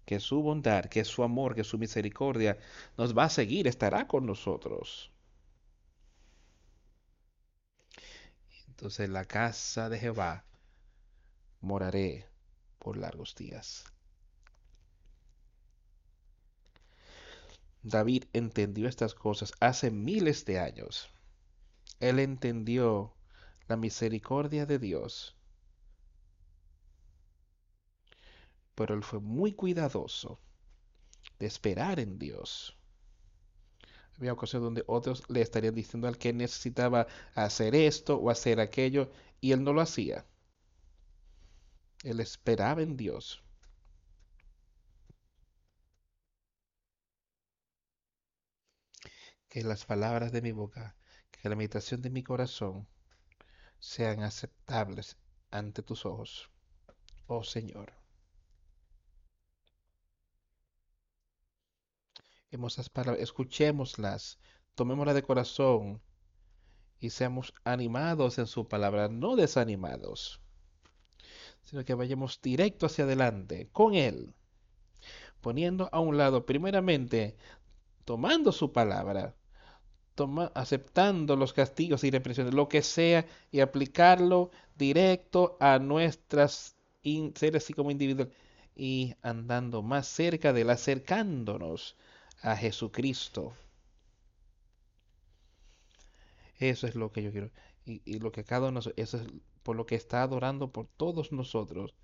[0.05, 2.59] Que su bondad, que su amor, que su misericordia
[2.97, 5.11] nos va a seguir, estará con nosotros.
[8.75, 10.45] Entonces la casa de Jehová
[11.61, 12.29] moraré
[12.81, 13.85] por largos días.
[17.85, 21.09] David entendió estas cosas hace miles de años.
[22.01, 23.15] Él entendió
[23.69, 25.37] la misericordia de Dios,
[28.75, 30.41] pero él fue muy cuidadoso
[31.39, 32.77] de esperar en Dios.
[34.19, 39.11] Había ocasiones donde otros le estarían diciendo al que necesitaba hacer esto o hacer aquello
[39.41, 40.25] y él no lo hacía.
[42.05, 43.43] Él esperaba en Dios.
[49.49, 50.97] Que las palabras de mi boca
[51.45, 52.89] que la meditación de mi corazón
[53.79, 55.19] sean aceptables
[55.51, 56.51] ante tus ojos,
[57.27, 58.04] oh Señor.
[63.19, 64.39] Escuchémoslas,
[64.75, 66.01] tomémoslas de corazón
[67.01, 70.41] y seamos animados en su palabra, no desanimados,
[71.63, 74.35] sino que vayamos directo hacia adelante con Él,
[75.41, 77.37] poniendo a un lado primeramente,
[78.05, 79.35] tomando su palabra,
[80.55, 86.77] aceptando los castigos y represiones, lo que sea, y aplicarlo directo a nuestras
[87.35, 88.31] seres así como individual
[88.75, 91.97] y andando más cerca de él, acercándonos
[92.45, 93.57] a Jesucristo.
[96.59, 97.51] Eso es lo que yo quiero.
[97.87, 99.27] Y, lo que cada uno, eso es
[99.63, 101.95] por lo que está adorando por todos nosotros,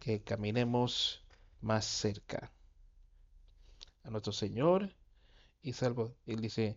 [0.00, 1.24] que caminemos
[1.60, 2.52] más cerca
[4.02, 4.94] a nuestro Señor
[5.62, 6.16] y Salvo.
[6.26, 6.76] Él dice,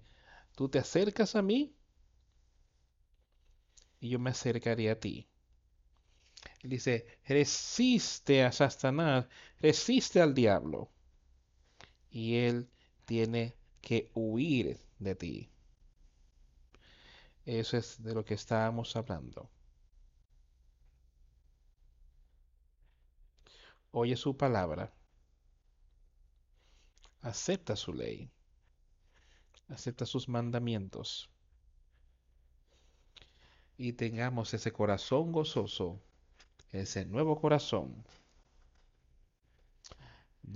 [0.56, 1.76] tú te acercas a mí
[4.00, 5.28] y yo me acercaré a ti.
[6.62, 9.26] Él dice, resiste a Satanás,
[9.60, 10.92] resiste al diablo.
[12.12, 12.70] Y él
[13.06, 15.50] tiene que huir de ti.
[17.46, 19.50] Eso es de lo que estábamos hablando.
[23.92, 24.92] Oye su palabra.
[27.22, 28.30] Acepta su ley.
[29.70, 31.30] Acepta sus mandamientos.
[33.78, 36.02] Y tengamos ese corazón gozoso,
[36.72, 38.06] ese nuevo corazón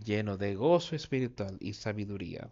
[0.04, 2.52] lleno de gozo espiritual y sabiduría.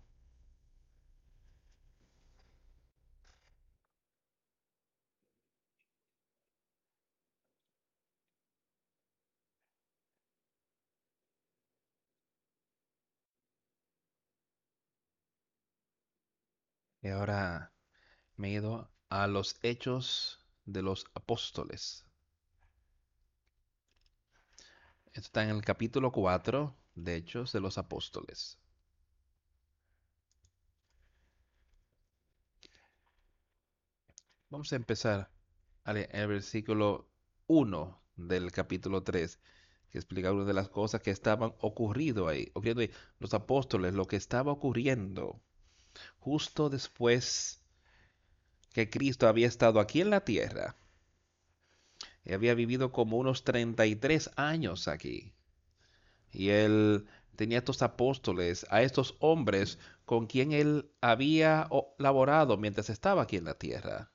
[17.01, 17.73] Y ahora
[18.37, 22.05] me he ido a los hechos de los apóstoles.
[25.07, 28.57] Esto está en el capítulo 4 de Hechos de los Apóstoles.
[34.49, 35.29] Vamos a empezar
[35.85, 37.09] el versículo
[37.47, 39.39] 1 del capítulo 3,
[39.89, 44.05] que explica una de las cosas que estaban ocurriendo ahí, ocurriendo ahí, los apóstoles, lo
[44.05, 45.41] que estaba ocurriendo
[46.19, 47.61] justo después
[48.73, 50.75] que Cristo había estado aquí en la tierra.
[52.23, 55.36] Y había vivido como unos 33 años aquí.
[56.31, 63.23] Y él tenía estos apóstoles, a estos hombres con quien él había laborado mientras estaba
[63.23, 64.11] aquí en la tierra.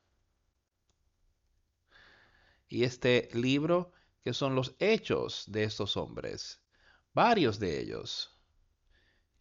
[2.69, 3.93] Y este libro,
[4.25, 6.63] que son los hechos de estos hombres,
[7.13, 8.37] varios de ellos,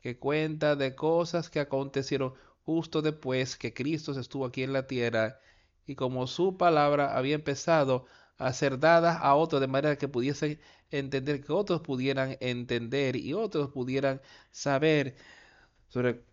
[0.01, 2.34] que cuenta de cosas que acontecieron
[2.65, 5.39] justo después que Cristo estuvo aquí en la tierra
[5.86, 8.05] y como su palabra había empezado
[8.38, 10.59] a ser dada a otros de manera que pudiesen
[10.91, 14.21] entender, que otros pudieran entender y otros pudieran
[14.51, 15.15] saber
[15.87, 16.23] sobre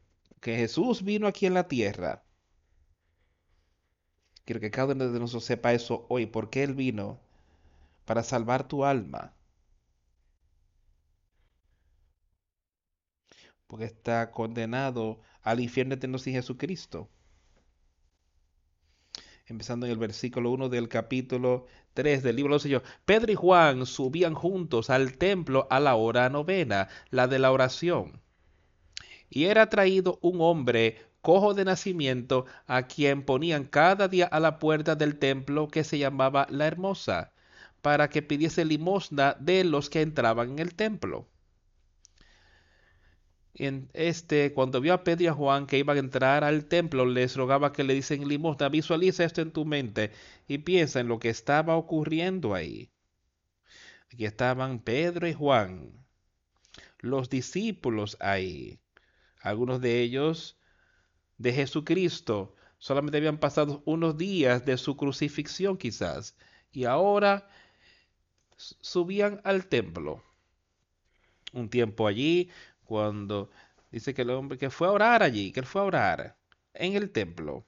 [0.41, 2.25] que Jesús vino aquí en la tierra.
[4.45, 7.21] Quiero que cada uno de nosotros sepa eso hoy, porque Él vino
[8.05, 9.35] para salvar tu alma.
[13.67, 17.11] Porque está condenado al infierno eterno sin Jesucristo.
[19.47, 21.67] Empezando en el versículo 1 del capítulo
[21.99, 22.83] 3 del libro de los.
[23.05, 28.21] Pedro y Juan subían juntos al templo a la hora novena, la de la oración.
[29.29, 34.61] Y era traído un hombre cojo de nacimiento a quien ponían cada día a la
[34.61, 37.33] puerta del templo que se llamaba la Hermosa,
[37.83, 41.27] para que pidiese limosna de los que entraban en el templo
[43.59, 47.05] en este, cuando vio a Pedro y a Juan que iban a entrar al templo,
[47.07, 48.69] les rogaba que le dicen limosna.
[48.69, 50.13] Visualiza esto en tu mente
[50.47, 52.91] y piensa en lo que estaba ocurriendo ahí.
[54.13, 55.93] Aquí estaban Pedro y Juan,
[57.01, 58.79] los discípulos ahí.
[59.41, 60.57] Algunos de ellos
[61.37, 66.37] de Jesucristo solamente habían pasado unos días de su crucifixión quizás
[66.73, 67.49] y ahora
[68.57, 70.23] subían al templo.
[71.53, 72.51] Un tiempo allí,
[72.89, 73.51] cuando
[73.91, 76.39] dice que el hombre que fue a orar allí, que él fue a orar
[76.73, 77.67] en el templo.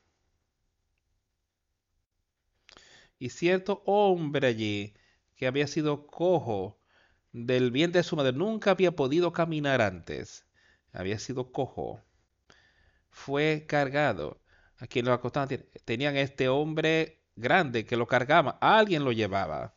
[3.19, 4.95] Y cierto hombre allí
[5.37, 6.81] que había sido cojo
[7.33, 10.47] del bien de su madre, nunca había podido caminar antes,
[10.93, 12.03] había sido cojo,
[13.11, 14.41] fue cargado.
[14.79, 15.49] Aquí lo acostaban,
[15.85, 19.75] tenían este hombre grande que lo cargaba, alguien lo llevaba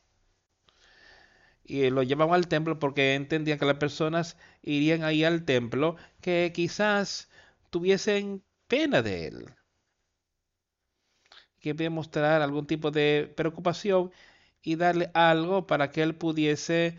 [1.64, 6.52] y lo llevaban al templo porque entendían que las personas irían ahí al templo que
[6.54, 7.30] quizás
[7.70, 9.46] tuviesen pena de él.
[11.60, 14.12] Que demostrar algún tipo de preocupación
[14.62, 16.98] y darle algo para que él pudiese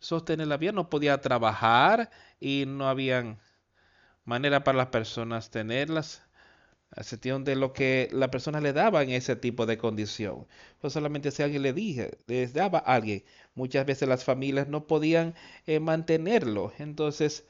[0.00, 0.72] sostener la vida.
[0.72, 3.38] No podía trabajar y no había
[4.24, 6.27] manera para las personas tenerlas
[6.96, 10.46] excepción de lo que la persona le daba en ese tipo de condición.
[10.80, 13.24] Pues solamente si alguien le dije, les daba a alguien.
[13.54, 15.34] Muchas veces las familias no podían
[15.66, 17.44] eh, mantenerlo, entonces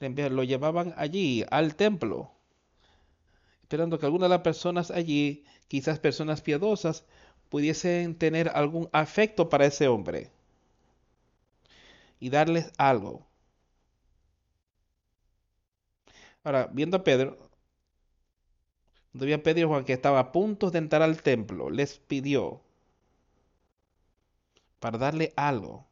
[0.00, 2.30] lo llevaban allí al templo,
[3.62, 7.04] esperando que algunas de las personas allí, quizás personas piadosas,
[7.50, 10.30] pudiesen tener algún afecto para ese hombre
[12.20, 13.26] y darles algo.
[16.44, 17.47] Ahora, viendo a Pedro,
[19.18, 22.62] Pedro Juan que estaba a punto de entrar al templo, les pidió
[24.80, 25.86] para darle algo.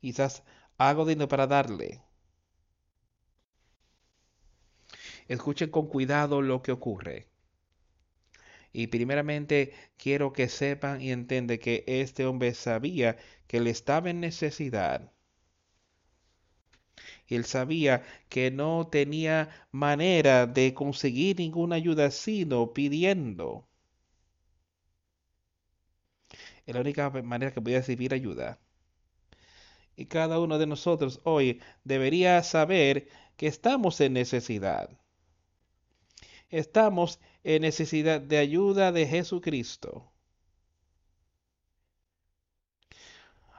[0.00, 0.44] Quizás
[0.78, 2.00] algo digno para darle.
[5.28, 7.28] Escuchen con cuidado lo que ocurre.
[8.74, 13.16] Y primeramente quiero que sepan y entiendan que este hombre sabía
[13.46, 15.13] que él estaba en necesidad.
[17.26, 23.66] Él sabía que no tenía manera de conseguir ninguna ayuda sino pidiendo.
[26.66, 28.58] Es la única manera que podía recibir ayuda.
[29.96, 34.90] Y cada uno de nosotros hoy debería saber que estamos en necesidad.
[36.50, 40.10] Estamos en necesidad de ayuda de Jesucristo.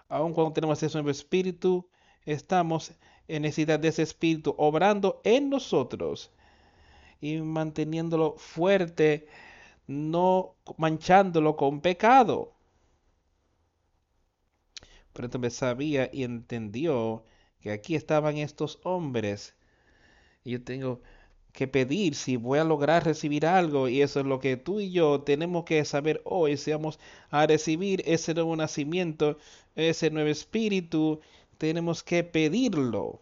[0.08, 1.90] Aun cuando tenemos ese nuevo espíritu,
[2.26, 2.92] estamos
[3.28, 6.32] en necesidad de ese espíritu obrando en nosotros
[7.22, 9.28] y manteniéndolo fuerte,
[9.88, 12.54] no manchándolo con pecado.
[15.14, 17.24] Pero entonces sabía y entendió
[17.62, 19.56] que aquí estaban estos hombres.
[20.44, 21.02] Y yo tengo
[21.54, 23.88] que pedir si voy a lograr recibir algo.
[23.88, 26.58] Y eso es lo que tú y yo tenemos que saber hoy.
[26.58, 27.00] Si vamos
[27.30, 29.38] a recibir ese nuevo nacimiento,
[29.76, 31.22] ese nuevo espíritu,
[31.58, 33.22] tenemos que pedirlo.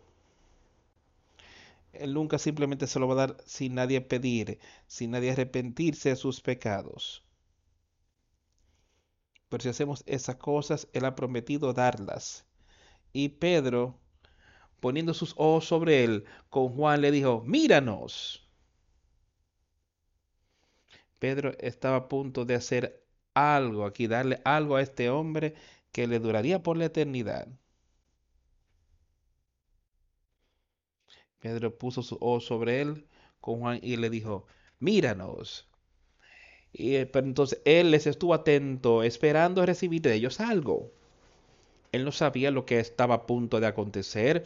[1.93, 6.15] Él nunca simplemente se lo va a dar sin nadie pedir, sin nadie arrepentirse de
[6.15, 7.23] sus pecados.
[9.49, 12.45] Pero si hacemos esas cosas, Él ha prometido darlas.
[13.13, 13.99] Y Pedro,
[14.79, 18.49] poniendo sus ojos sobre él, con Juan le dijo, míranos.
[21.19, 25.53] Pedro estaba a punto de hacer algo aquí, darle algo a este hombre
[25.91, 27.47] que le duraría por la eternidad.
[31.43, 33.05] Pedro puso sus ojos sobre él
[33.41, 34.45] con Juan y le dijo,
[34.79, 35.67] míranos.
[36.71, 40.91] Y, eh, pero entonces él les estuvo atento, esperando recibir de ellos algo.
[41.91, 44.45] Él no sabía lo que estaba a punto de acontecer.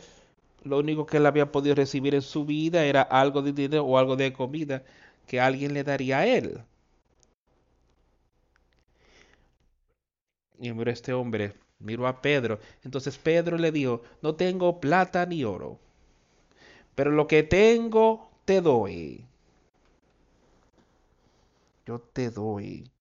[0.63, 3.97] Lo único que él había podido recibir en su vida era algo de dinero o
[3.99, 4.83] algo de comida
[5.27, 6.61] que alguien le daría a él.
[10.59, 12.59] Y miró este hombre, miró a Pedro.
[12.83, 15.79] Entonces Pedro le dijo, no tengo plata ni oro,
[16.97, 19.27] pero lo que tengo te doy
[21.87, 22.91] yo te doy.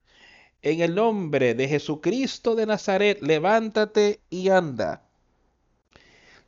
[0.62, 5.02] En el nombre de Jesucristo de Nazaret, levántate y anda.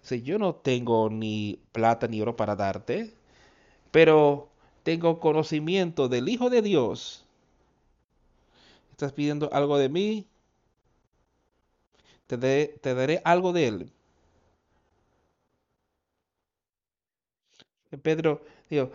[0.03, 3.13] Si yo no tengo ni plata ni oro para darte,
[3.91, 4.49] pero
[4.85, 7.25] tengo conocimiento del Hijo de Dios.
[8.93, 10.27] ¿Estás pidiendo algo de mí?
[12.27, 13.93] Te, daré algo de él.
[17.97, 18.91] Pedro dijo,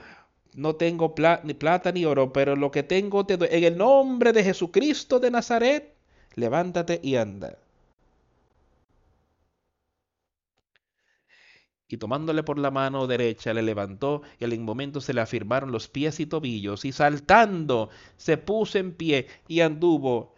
[0.55, 1.13] no tengo
[1.43, 3.47] ni plata ni oro, pero lo que tengo te doy.
[3.51, 5.93] En el nombre de Jesucristo de Nazaret,
[6.35, 7.57] levántate y anda.
[11.87, 15.87] Y tomándole por la mano derecha, le levantó y al momento se le afirmaron los
[15.87, 20.33] pies y tobillos, y saltando se puso en pie y anduvo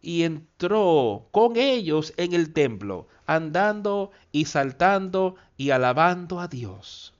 [0.00, 7.17] y entró con ellos en el templo, andando y saltando y alabando a Dios.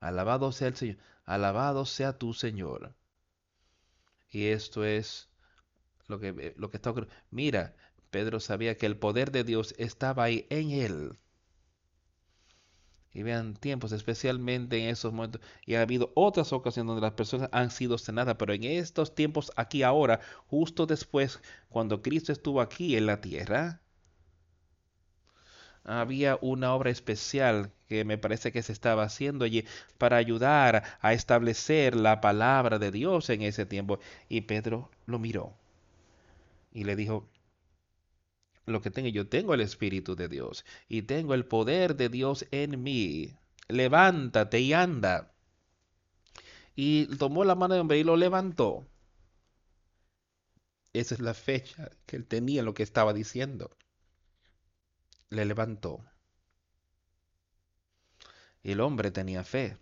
[0.00, 0.98] Alabado sea el Señor.
[1.24, 2.94] Alabado sea tu Señor.
[4.30, 5.28] Y esto es
[6.06, 7.14] lo que, eh, lo que está ocurriendo.
[7.30, 7.74] Mira,
[8.10, 11.18] Pedro sabía que el poder de Dios estaba ahí en él.
[13.12, 15.40] Y vean tiempos, especialmente en esos momentos.
[15.66, 19.50] Y ha habido otras ocasiones donde las personas han sido sanadas, pero en estos tiempos,
[19.56, 23.82] aquí ahora, justo después, cuando Cristo estuvo aquí en la tierra,
[25.88, 29.64] había una obra especial que me parece que se estaba haciendo allí
[29.96, 33.98] para ayudar a establecer la palabra de Dios en ese tiempo.
[34.28, 35.56] Y Pedro lo miró
[36.72, 37.26] y le dijo,
[38.66, 42.46] lo que tengo, yo tengo el Espíritu de Dios y tengo el poder de Dios
[42.50, 43.34] en mí.
[43.68, 45.32] Levántate y anda.
[46.76, 48.86] Y tomó la mano de hombre y lo levantó.
[50.92, 53.70] Esa es la fecha que él tenía lo que estaba diciendo
[55.30, 56.04] le levantó.
[58.62, 59.78] Y el hombre tenía fe.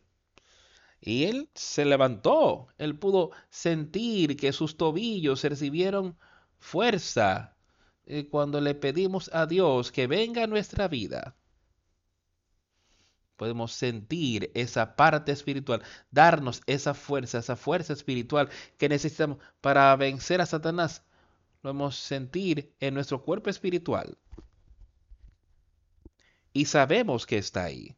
[1.00, 2.68] Y él se levantó.
[2.78, 6.18] Él pudo sentir que sus tobillos recibieron
[6.58, 7.56] fuerza
[8.06, 11.36] eh, cuando le pedimos a Dios que venga a nuestra vida.
[13.36, 20.40] Podemos sentir esa parte espiritual, darnos esa fuerza, esa fuerza espiritual que necesitamos para vencer
[20.40, 21.04] a Satanás.
[21.62, 24.16] Lo hemos sentir en nuestro cuerpo espiritual
[26.60, 27.96] y sabemos que está ahí.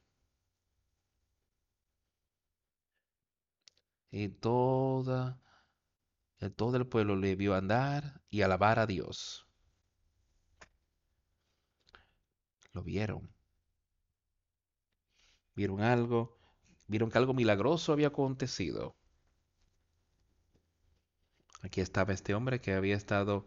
[4.11, 5.37] Y todo
[6.41, 9.47] el pueblo le vio andar y alabar a Dios.
[12.73, 13.31] Lo vieron.
[15.55, 16.39] Vieron algo
[16.89, 18.97] Vieron que algo milagroso había acontecido.
[21.61, 23.47] Aquí estaba este hombre que había estado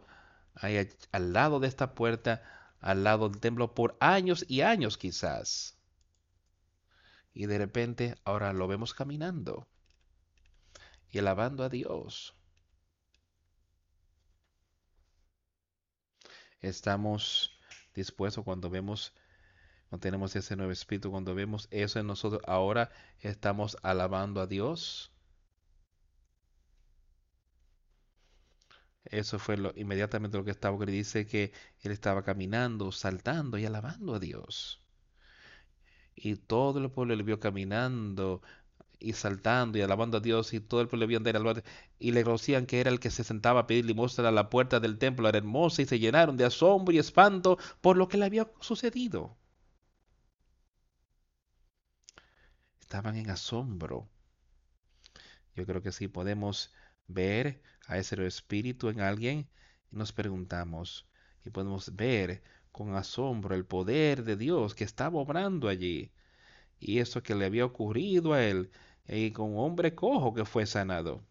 [0.54, 2.42] al lado de esta puerta,
[2.82, 5.78] al lado del templo por años y años quizás.
[7.32, 9.66] Y de repente ahora lo vemos caminando
[11.10, 12.34] y alabando a Dios.
[16.60, 17.58] Estamos
[17.94, 19.14] dispuestos cuando vemos,
[19.88, 25.11] cuando tenemos ese nuevo espíritu, cuando vemos eso en nosotros, ahora estamos alabando a Dios.
[29.04, 33.66] Eso fue lo, inmediatamente lo que estaba, que dice que él estaba caminando, saltando y
[33.66, 34.80] alabando a Dios.
[36.14, 38.42] Y todo el pueblo le vio caminando
[38.98, 41.64] y saltando y alabando a Dios y todo el pueblo le vio andar al
[41.98, 44.80] y le conocían que era el que se sentaba a pedir limosna a la puerta
[44.80, 48.26] del templo, era hermosa y se llenaron de asombro y espanto por lo que le
[48.26, 49.36] había sucedido.
[52.80, 54.08] Estaban en asombro.
[55.54, 56.72] Yo creo que sí podemos
[57.08, 59.48] ver a ese espíritu en alguien
[59.90, 61.06] y nos preguntamos
[61.44, 66.10] y podemos ver con asombro el poder de Dios que estaba obrando allí
[66.80, 68.70] y eso que le había ocurrido a él
[69.08, 71.22] y con un hombre cojo que fue sanado.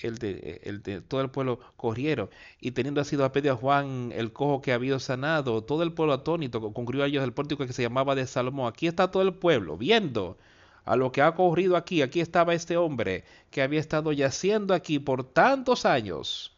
[0.00, 2.30] El de, el todo el pueblo corrieron
[2.60, 6.14] y teniendo sido a pedir a Juan el cojo que había sanado, todo el pueblo
[6.14, 8.68] atónito concluyó a ellos el pórtico que se llamaba de Salomón.
[8.68, 10.38] Aquí está todo el pueblo viendo
[10.88, 12.00] a lo que ha ocurrido aquí.
[12.00, 16.56] Aquí estaba este hombre que había estado yaciendo aquí por tantos años.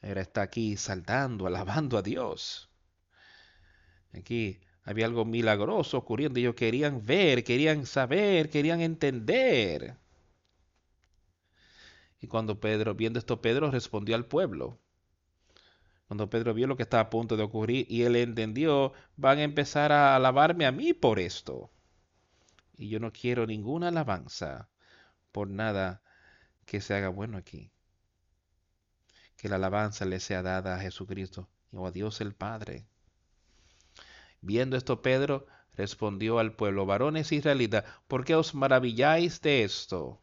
[0.00, 2.70] Ahora está aquí saltando, alabando a Dios.
[4.14, 6.40] Aquí había algo milagroso ocurriendo.
[6.40, 9.96] Ellos querían ver, querían saber, querían entender.
[12.20, 14.78] Y cuando Pedro, viendo esto, Pedro respondió al pueblo.
[16.08, 19.42] Cuando Pedro vio lo que estaba a punto de ocurrir y él entendió, van a
[19.42, 21.70] empezar a alabarme a mí por esto.
[22.78, 24.70] Y yo no quiero ninguna alabanza
[25.32, 26.00] por nada
[26.64, 27.70] que se haga bueno aquí.
[29.36, 32.86] Que la alabanza le sea dada a Jesucristo o a Dios el Padre.
[34.40, 40.22] Viendo esto, Pedro respondió al pueblo, varones israelitas, ¿por qué os maravilláis de esto?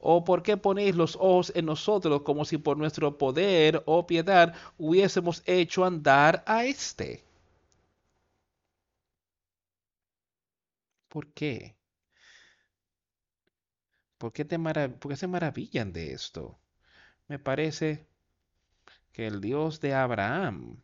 [0.00, 4.54] ¿O por qué ponéis los ojos en nosotros como si por nuestro poder o piedad
[4.78, 7.24] hubiésemos hecho andar a éste?
[11.08, 11.76] ¿Por qué?
[14.18, 16.58] ¿Por qué, te ¿Por qué se maravillan de esto?
[17.28, 18.06] Me parece
[19.12, 20.82] que el Dios de Abraham,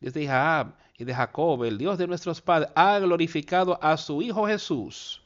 [0.00, 4.22] Dios de Jacob y de Jacob, el Dios de nuestros padres, ha glorificado a su
[4.22, 5.25] Hijo Jesús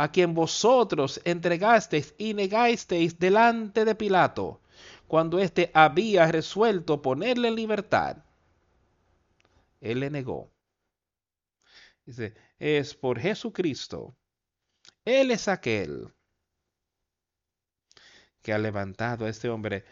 [0.00, 4.62] a quien vosotros entregasteis y negasteis delante de Pilato,
[5.06, 8.16] cuando éste había resuelto ponerle en libertad.
[9.78, 10.50] Él le negó.
[12.06, 14.16] Dice, es por Jesucristo.
[15.04, 16.10] Él es aquel
[18.40, 19.84] que ha levantado a este hombre.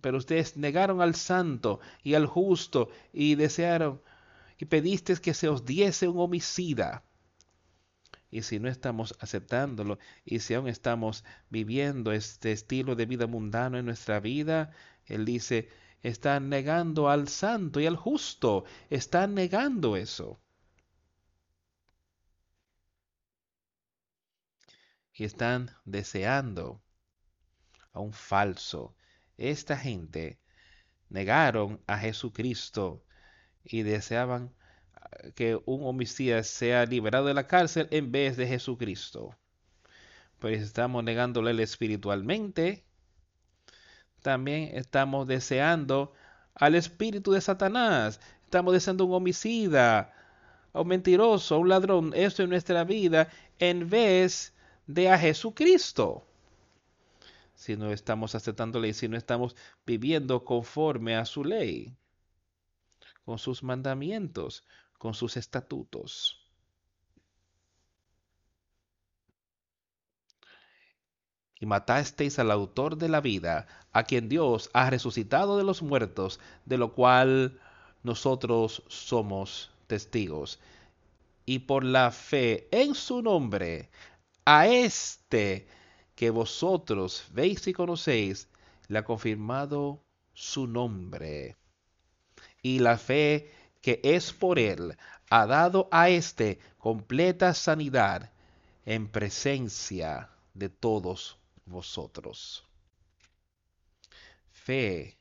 [0.00, 4.00] Pero ustedes negaron al santo y al justo y desearon
[4.58, 7.02] y pedisteis que se os diese un homicida
[8.30, 13.78] y si no estamos aceptándolo y si aún estamos viviendo este estilo de vida mundano
[13.78, 14.70] en nuestra vida,
[15.06, 15.68] Él dice,
[16.02, 20.40] están negando al santo y al justo, están negando eso.
[25.12, 26.82] Y están deseando
[27.92, 28.94] a un falso.
[29.36, 30.40] Esta gente
[31.10, 33.04] negaron a Jesucristo
[33.64, 34.54] y deseaban
[35.34, 39.36] que un homicida sea liberado de la cárcel en vez de Jesucristo.
[40.38, 42.84] Pues estamos negándole espiritualmente.
[44.22, 46.12] También estamos deseando
[46.54, 48.20] al espíritu de Satanás.
[48.44, 50.12] Estamos deseando un homicida,
[50.72, 52.12] un mentiroso, un ladrón.
[52.14, 53.28] Eso en nuestra vida
[53.58, 54.54] en vez
[54.86, 56.26] de a Jesucristo.
[57.54, 59.54] Si no estamos aceptando ley, si no estamos
[59.86, 61.94] viviendo conforme a su ley,
[63.24, 64.64] con sus mandamientos,
[65.00, 66.46] con sus estatutos.
[71.58, 76.38] Y matasteis al autor de la vida, a quien Dios ha resucitado de los muertos,
[76.66, 77.58] de lo cual
[78.02, 80.60] nosotros somos testigos.
[81.46, 83.88] Y por la fe en su nombre,
[84.44, 85.66] a este
[86.14, 88.48] que vosotros veis y conocéis,
[88.88, 91.56] le ha confirmado su nombre.
[92.60, 94.96] Y la fe que es por él,
[95.30, 98.30] ha dado a éste completa sanidad
[98.84, 102.66] en presencia de todos vosotros.
[104.50, 105.16] Fe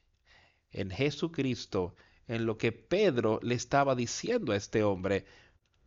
[0.72, 1.95] en Jesucristo,
[2.28, 5.26] en lo que Pedro le estaba diciendo a este hombre,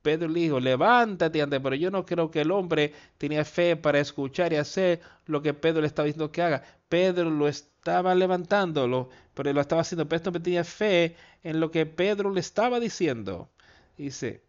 [0.03, 4.01] Pedro le dijo, levántate ande, pero yo no creo que el hombre tenía fe para
[4.01, 6.63] escuchar y hacer lo que Pedro le estaba diciendo que haga.
[6.89, 7.47] Pedro lo
[7.83, 12.39] estaba levantándolo, pero lo estaba haciendo, pero no tenía fe en lo que Pedro le
[12.39, 13.51] estaba diciendo.
[13.99, 14.41] Dice,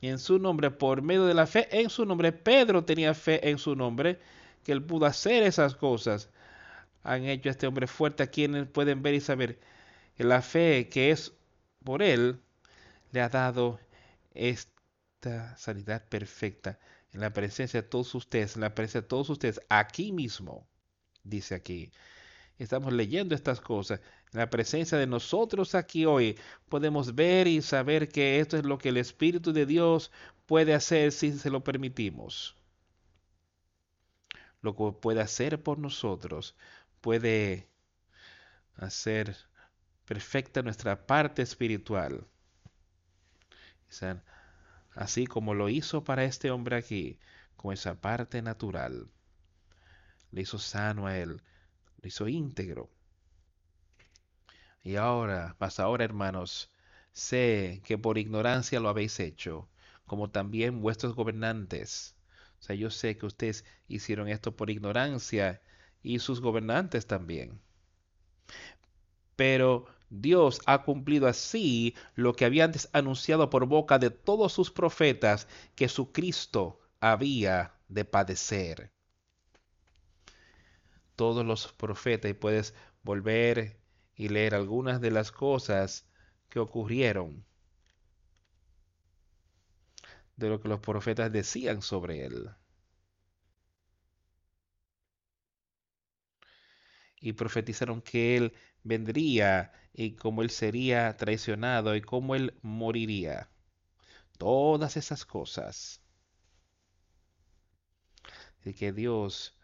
[0.00, 3.58] en su nombre, por medio de la fe en su nombre, Pedro tenía fe en
[3.58, 4.18] su nombre,
[4.64, 6.30] que él pudo hacer esas cosas.
[7.04, 9.60] Han hecho a este hombre fuerte a quienes pueden ver y saber
[10.16, 11.32] que la fe que es
[11.84, 12.40] por él
[13.12, 13.78] le ha dado
[14.34, 16.80] esta sanidad perfecta
[17.12, 20.66] en la presencia de todos ustedes, en la presencia de todos ustedes, aquí mismo,
[21.22, 21.92] dice aquí.
[22.58, 24.00] Estamos leyendo estas cosas.
[24.32, 26.38] En la presencia de nosotros aquí hoy
[26.68, 30.10] podemos ver y saber que esto es lo que el Espíritu de Dios
[30.46, 32.56] puede hacer si se lo permitimos.
[34.60, 36.56] Lo que puede hacer por nosotros
[37.00, 37.68] puede
[38.74, 39.36] hacer
[40.04, 42.26] perfecta nuestra parte espiritual.
[44.94, 47.20] Así como lo hizo para este hombre aquí,
[47.56, 49.08] con esa parte natural.
[50.32, 51.40] Le hizo sano a él,
[52.00, 52.90] lo hizo íntegro.
[54.82, 56.70] Y ahora, más ahora, hermanos,
[57.12, 59.68] sé que por ignorancia lo habéis hecho,
[60.06, 62.16] como también vuestros gobernantes.
[62.60, 65.60] O sea, yo sé que ustedes hicieron esto por ignorancia
[66.02, 67.60] y sus gobernantes también.
[69.36, 74.70] Pero Dios ha cumplido así lo que había antes anunciado por boca de todos sus
[74.70, 78.90] profetas que su Cristo había de padecer.
[81.18, 83.80] Todos los profetas, y puedes volver
[84.14, 86.06] y leer algunas de las cosas
[86.48, 87.44] que ocurrieron,
[90.36, 92.50] de lo que los profetas decían sobre él.
[97.20, 98.54] Y profetizaron que él
[98.84, 103.50] vendría y cómo él sería traicionado y cómo él moriría.
[104.38, 106.00] Todas esas cosas.
[108.64, 109.57] Y que Dios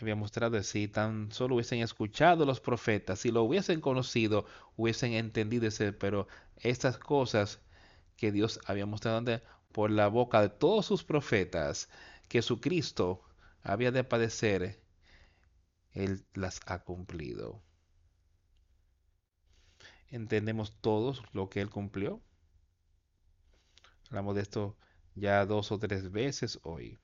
[0.00, 5.66] había mostrado si tan solo hubiesen escuchado los profetas, si lo hubiesen conocido, hubiesen entendido
[5.68, 6.26] ese, pero
[6.56, 7.60] estas cosas
[8.16, 9.40] que Dios había mostrado
[9.72, 11.88] por la boca de todos sus profetas,
[12.28, 13.22] que su Cristo
[13.62, 14.82] había de padecer,
[15.92, 17.62] Él las ha cumplido.
[20.08, 22.20] ¿Entendemos todos lo que Él cumplió?
[24.08, 24.76] Hablamos de esto
[25.14, 26.98] ya dos o tres veces hoy.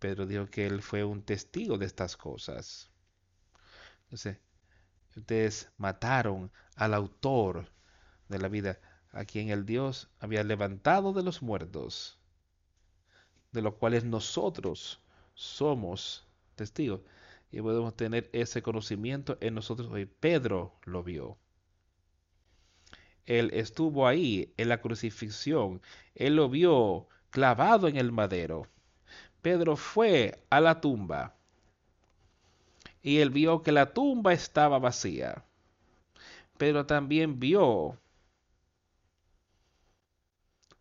[0.00, 2.90] Pedro dijo que él fue un testigo de estas cosas.
[4.04, 4.38] Entonces,
[5.14, 7.70] ustedes mataron al autor
[8.28, 8.80] de la vida,
[9.12, 12.18] a quien el Dios había levantado de los muertos,
[13.52, 15.00] de los cuales nosotros
[15.34, 17.02] somos testigos.
[17.52, 20.06] Y podemos tener ese conocimiento en nosotros hoy.
[20.06, 21.36] Pedro lo vio.
[23.26, 25.82] Él estuvo ahí en la crucifixión.
[26.14, 28.66] Él lo vio clavado en el madero.
[29.42, 31.34] Pedro fue a la tumba
[33.02, 35.44] y él vio que la tumba estaba vacía.
[36.58, 37.98] Pedro también vio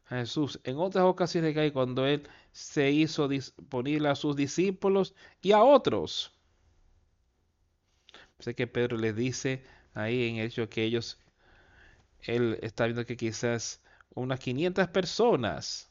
[0.08, 5.16] a Jesús en otras ocasiones que hay cuando él se hizo disponible a sus discípulos
[5.42, 6.34] y a otros.
[8.40, 11.20] Sé que Pedro les dice ahí en el hecho que ellos,
[12.22, 13.82] él está viendo que quizás
[14.16, 15.89] unas 500 personas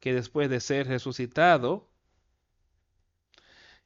[0.00, 1.88] que después de ser resucitado,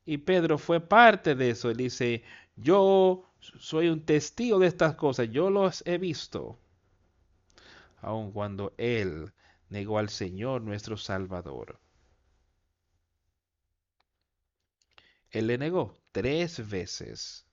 [0.07, 2.23] y Pedro fue parte de eso, él dice,
[2.57, 6.59] yo soy un testigo de estas cosas, yo los he visto,
[8.01, 9.33] aun cuando él
[9.69, 11.81] negó al Señor nuestro Salvador.
[15.31, 17.47] Él le negó tres veces,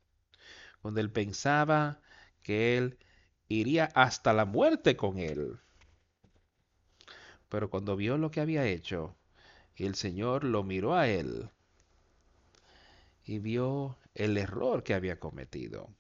[0.82, 2.00] cuando él pensaba
[2.44, 3.00] que él
[3.48, 5.60] iría hasta la muerte con él.
[7.52, 9.18] Pero cuando vio lo que había hecho,
[9.76, 11.50] el Señor lo miró a él
[13.26, 15.94] y vio el error que había cometido.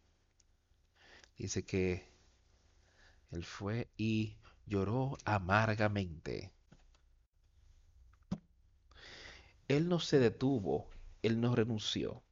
[1.38, 2.10] Dice que
[3.32, 6.54] él fue y lloró amargamente.
[9.68, 10.88] Él no se detuvo,
[11.22, 12.24] él no renunció.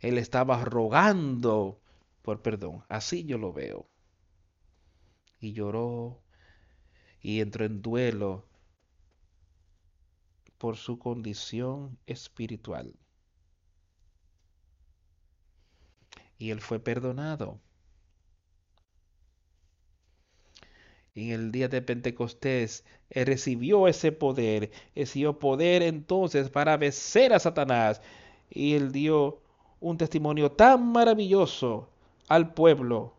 [0.00, 1.78] Él estaba rogando
[2.22, 3.86] por perdón, así yo lo veo
[5.40, 6.22] y lloró
[7.20, 8.46] y entró en duelo
[10.58, 12.94] por su condición espiritual.
[16.38, 17.60] Y él fue perdonado.
[21.14, 27.38] En el día de Pentecostés, él recibió ese poder, recibió poder entonces para vencer a
[27.38, 28.02] Satanás.
[28.50, 29.40] Y él dio
[29.80, 31.88] un testimonio tan maravilloso
[32.28, 33.15] al pueblo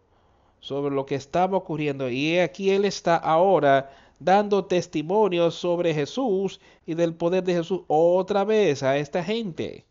[0.60, 2.10] sobre lo que estaba ocurriendo.
[2.10, 3.90] Y aquí Él está ahora
[4.20, 9.86] dando testimonio sobre Jesús y del poder de Jesús otra vez a esta gente.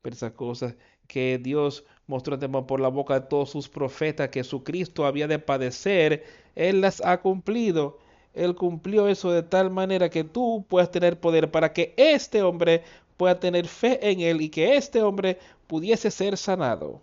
[0.00, 0.74] Pero esas cosas
[1.06, 6.24] que Dios mostró por la boca de todos sus profetas que Jesucristo había de padecer,
[6.54, 7.98] Él las ha cumplido.
[8.34, 12.82] Él cumplió eso de tal manera que tú puedas tener poder para que este hombre
[13.16, 17.02] pueda tener fe en Él y que este hombre pudiese ser sanado.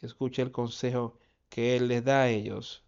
[0.00, 1.18] Escucha el consejo
[1.48, 2.82] que Él les da a ellos.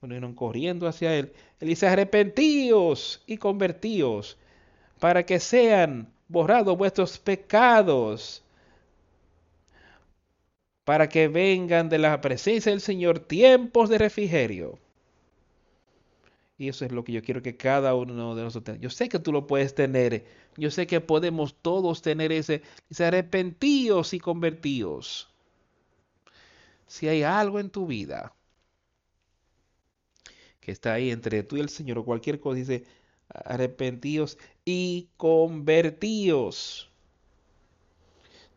[0.00, 1.32] Vinieron corriendo hacia Él.
[1.60, 4.36] Él dice, arrepentíos y convertíos
[5.00, 8.42] para que sean borrados vuestros pecados,
[10.84, 14.78] para que vengan de la presencia del Señor tiempos de refrigerio.
[16.58, 18.80] Y eso es lo que yo quiero que cada uno de nosotros tenga.
[18.80, 20.24] Yo sé que tú lo puedes tener.
[20.56, 25.28] Yo sé que podemos todos tener ese, ese arrepentíos y convertíos
[26.86, 28.34] si hay algo en tu vida
[30.66, 32.84] que está ahí entre tú y el Señor o cualquier cosa, dice,
[33.28, 36.90] arrepentíos y convertíos.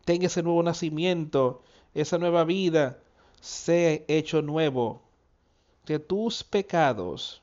[0.04, 1.62] Tenga ese nuevo nacimiento,
[1.94, 2.98] esa nueva vida,
[3.40, 5.02] sea hecho nuevo.
[5.84, 7.42] Que tus pecados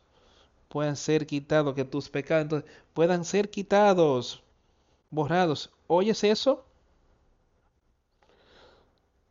[0.67, 4.43] puedan ser quitados, que tus pecados puedan ser quitados,
[5.09, 5.71] borrados.
[5.87, 6.65] ¿Oyes eso?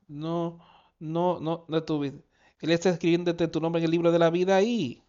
[0.09, 0.59] No,
[0.99, 2.18] no, no, no tu vida.
[2.61, 5.03] Él está escribiéndote tu nombre en el libro de la vida ahí.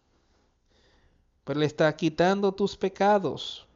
[1.44, 3.66] Pero Él está quitando tus pecados.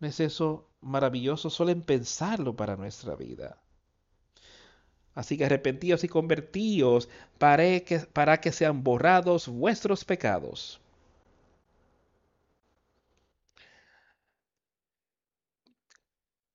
[0.00, 3.58] ¿No es eso maravilloso solo en pensarlo para nuestra vida?
[5.14, 10.80] Así que arrepentíos y convertíos para que, para que sean borrados vuestros pecados.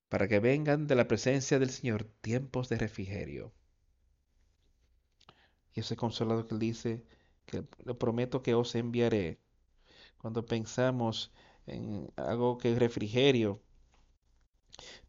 [0.08, 3.52] Para que vengan de la presencia del Señor tiempos de refrigerio
[5.80, 7.04] ese consolado que dice,
[7.46, 9.40] que le prometo que os enviaré.
[10.18, 11.32] Cuando pensamos
[11.66, 13.60] en algo que es refrigerio,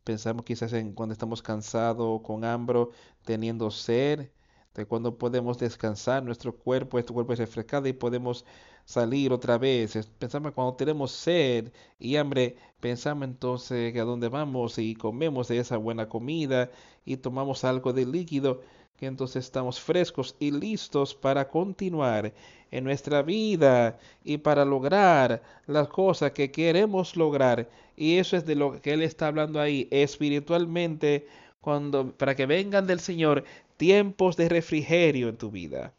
[0.03, 2.88] pensamos quizás en cuando estamos cansados, con hambre,
[3.24, 4.32] teniendo sed,
[4.74, 8.45] de cuando podemos descansar, nuestro cuerpo, este cuerpo es refrescado y podemos
[8.86, 9.93] salir otra vez.
[10.17, 15.78] Pensamos cuando tenemos sed y hambre, pensamos entonces que a dónde vamos y comemos esa
[15.78, 16.72] buena comida
[17.05, 18.61] y tomamos algo de líquido
[19.02, 22.32] que entonces estamos frescos y listos para continuar
[22.70, 27.68] en nuestra vida y para lograr las cosas que queremos lograr.
[27.97, 31.26] Y eso es de lo que él está hablando ahí espiritualmente
[31.62, 33.43] cuando para que vengan del Señor
[33.76, 35.93] tiempos de refrigerio en tu vida.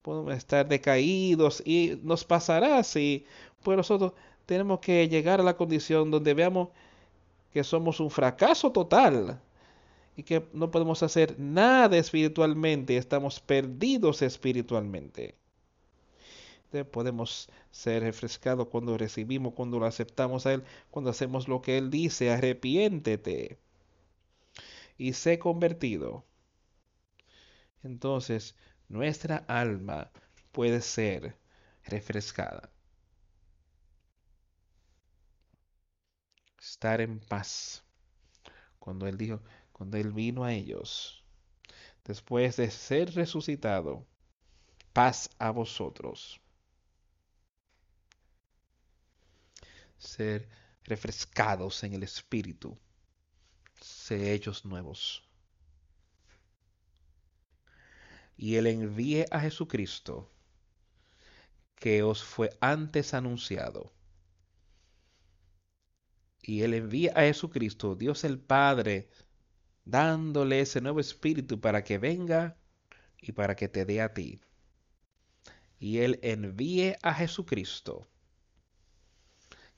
[0.00, 3.26] Podemos estar decaídos y nos pasará así,
[3.62, 4.14] pues nosotros
[4.46, 6.70] tenemos que llegar a la condición donde veamos
[7.52, 9.38] que somos un fracaso total
[10.16, 15.36] y que no podemos hacer nada espiritualmente, estamos perdidos espiritualmente.
[16.90, 21.90] podemos ser refrescados cuando recibimos, cuando lo aceptamos a Él, cuando hacemos lo que Él
[21.90, 23.58] dice, arrepiéntete
[24.98, 26.24] y sé convertido.
[27.82, 28.54] Entonces,
[28.88, 30.10] nuestra alma
[30.52, 31.36] puede ser
[31.84, 32.70] refrescada.
[36.60, 37.84] Estar en paz.
[38.78, 39.40] Cuando Él dijo,
[39.82, 41.24] cuando Él vino a ellos,
[42.04, 44.06] después de ser resucitado,
[44.92, 46.40] paz a vosotros.
[49.98, 50.48] Ser
[50.84, 52.78] refrescados en el Espíritu,
[53.80, 55.28] ser hechos nuevos.
[58.36, 60.30] Y Él envíe a Jesucristo,
[61.74, 63.92] que os fue antes anunciado.
[66.40, 69.08] Y Él envía a Jesucristo, Dios el Padre,
[69.84, 72.56] dándole ese nuevo espíritu para que venga
[73.20, 74.40] y para que te dé a ti.
[75.78, 78.08] Y Él envíe a Jesucristo,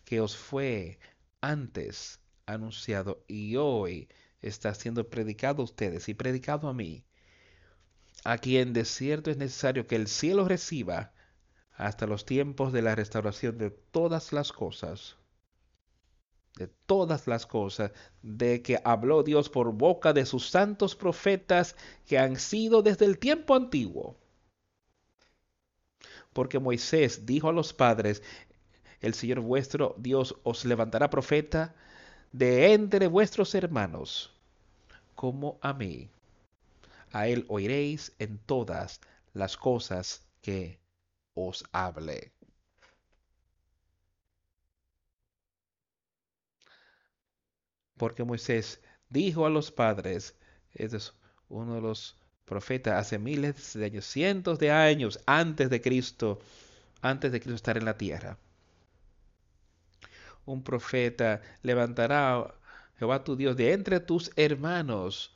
[0.05, 0.98] que os fue
[1.40, 4.09] antes anunciado y hoy
[4.40, 7.05] está siendo predicado a ustedes y predicado a mí,
[8.24, 11.12] a quien de cierto es necesario que el cielo reciba
[11.72, 15.16] hasta los tiempos de la restauración de todas las cosas
[16.57, 17.92] de todas las cosas
[18.22, 21.76] de que habló Dios por boca de sus santos profetas
[22.07, 24.16] que han sido desde el tiempo antiguo.
[26.32, 28.22] Porque Moisés dijo a los padres,
[29.00, 31.74] el Señor vuestro Dios os levantará profeta
[32.32, 34.32] de entre vuestros hermanos,
[35.14, 36.11] como a mí.
[37.12, 39.00] A él oiréis en todas
[39.32, 40.80] las cosas que
[41.34, 42.32] os hable.
[47.97, 50.36] Porque Moisés dijo a los padres,
[50.72, 51.14] es
[51.49, 56.40] uno de los profetas hace miles de años, cientos de años antes de Cristo,
[57.01, 58.38] antes de Cristo estar en la tierra.
[60.45, 62.55] Un profeta levantará
[62.99, 65.34] Jehová tu Dios de entre tus hermanos,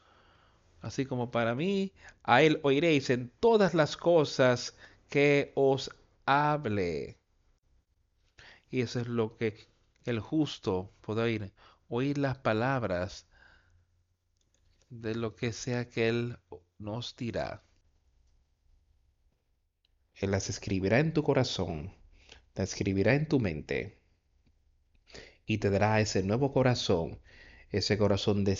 [0.81, 1.93] así como para mí,
[2.23, 4.77] a él oiréis en todas las cosas
[5.09, 5.91] que os
[6.27, 7.17] hable.
[8.71, 9.67] Y eso es lo que
[10.05, 11.53] el justo puede oír,
[11.89, 13.27] oír las palabras
[14.91, 16.39] de lo que sea que Él
[16.79, 17.63] nos dirá.
[20.15, 21.95] Él las escribirá en tu corazón,
[22.55, 23.99] las escribirá en tu mente
[25.47, 27.21] y te dará ese nuevo corazón,
[27.71, 28.57] ese corazón de,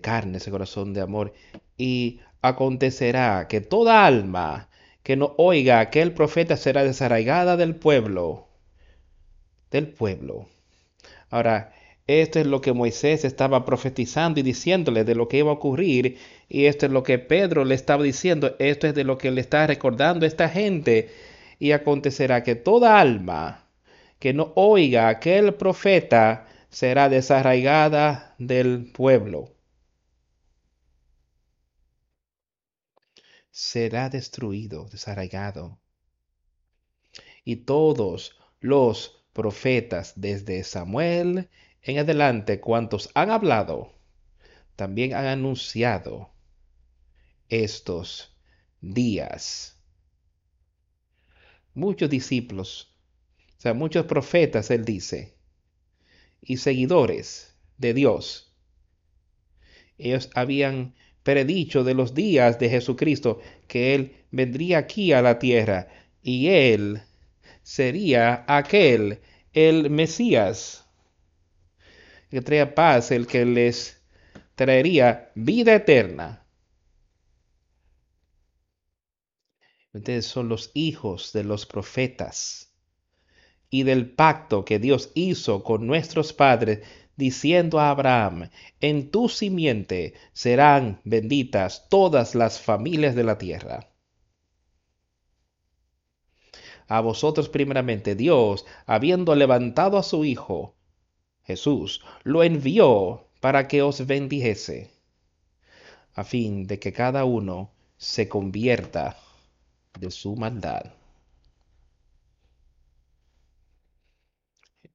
[0.00, 1.34] carne, ese corazón de amor.
[1.76, 4.68] Y acontecerá que toda alma
[5.02, 8.48] que no oiga aquel profeta será desarraigada del pueblo,
[9.70, 10.48] del pueblo.
[11.30, 11.72] Ahora,
[12.06, 16.18] esto es lo que Moisés estaba profetizando y diciéndole de lo que iba a ocurrir.
[16.48, 18.54] Y esto es lo que Pedro le estaba diciendo.
[18.60, 21.10] Esto es de lo que le está recordando a esta gente.
[21.58, 23.66] Y acontecerá que toda alma
[24.20, 29.52] que no oiga a aquel profeta será desarraigada del pueblo.
[33.50, 35.80] Será destruido, desarraigado.
[37.44, 41.48] Y todos los profetas desde Samuel
[41.86, 43.92] en adelante, cuantos han hablado,
[44.74, 46.30] también han anunciado
[47.48, 48.36] estos
[48.80, 49.78] días.
[51.74, 52.92] Muchos discípulos,
[53.56, 55.36] o sea, muchos profetas, él dice,
[56.42, 58.52] y seguidores de Dios,
[59.96, 65.88] ellos habían predicho de los días de Jesucristo que Él vendría aquí a la tierra
[66.22, 67.00] y Él
[67.62, 69.20] sería aquel,
[69.52, 70.85] el Mesías
[72.30, 74.02] que traía paz, el que les
[74.54, 76.46] traería vida eterna.
[79.92, 82.74] Ustedes son los hijos de los profetas
[83.70, 88.50] y del pacto que Dios hizo con nuestros padres, diciendo a Abraham,
[88.80, 93.90] en tu simiente serán benditas todas las familias de la tierra.
[96.88, 100.75] A vosotros primeramente Dios, habiendo levantado a su Hijo,
[101.46, 104.90] Jesús lo envió para que os bendijese,
[106.14, 109.16] a fin de que cada uno se convierta
[110.00, 110.92] de su maldad.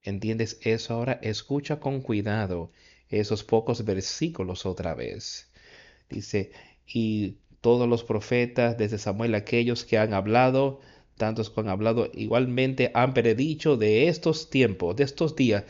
[0.04, 1.20] ¿Entiendes eso ahora?
[1.22, 2.72] Escucha con cuidado
[3.10, 5.52] esos pocos versículos otra vez.
[6.10, 6.52] Dice,
[6.88, 10.80] y todos los profetas desde Samuel, aquellos que han hablado,
[11.18, 15.66] tantos que han hablado, igualmente han predicho de estos tiempos, de estos días,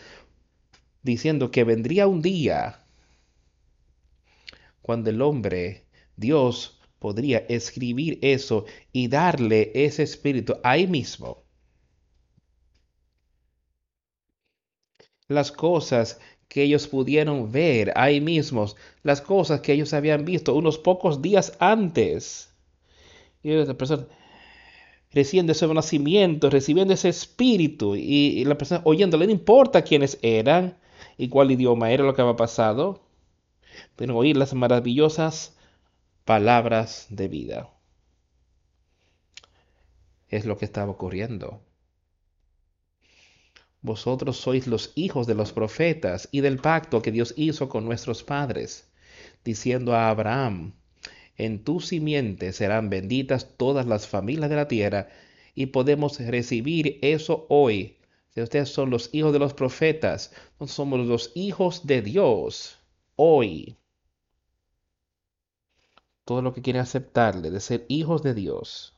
[1.04, 2.86] diciendo que vendría un día
[4.82, 5.86] cuando el hombre,
[6.16, 11.43] Dios, podría escribir eso y darle ese espíritu ahí mismo.
[15.28, 20.78] Las cosas que ellos pudieron ver ahí mismos, las cosas que ellos habían visto unos
[20.78, 22.54] pocos días antes.
[23.41, 24.08] Y la persona
[25.12, 30.78] recibiendo ese nacimiento, recibiendo ese espíritu, y, la persona oyéndole, no importa quiénes eran,
[31.18, 33.01] y cuál idioma era lo que había pasado,
[33.95, 35.55] pero oír las maravillosas
[36.26, 37.70] palabras de vida.
[40.30, 41.62] Es lo que estaba ocurriendo.
[43.82, 48.24] Vosotros sois los hijos de los profetas y del pacto que Dios hizo con nuestros
[48.24, 48.88] padres,
[49.43, 50.74] diciendo a Abraham,
[51.36, 55.09] en tu simiente serán benditas todas las familias de la tierra,
[55.55, 57.97] y podemos recibir eso hoy
[58.38, 62.78] ustedes son los hijos de los profetas, nosotros somos los hijos de Dios
[63.16, 63.78] hoy.
[66.24, 68.96] Todo lo que quieren aceptarle, de ser hijos de Dios.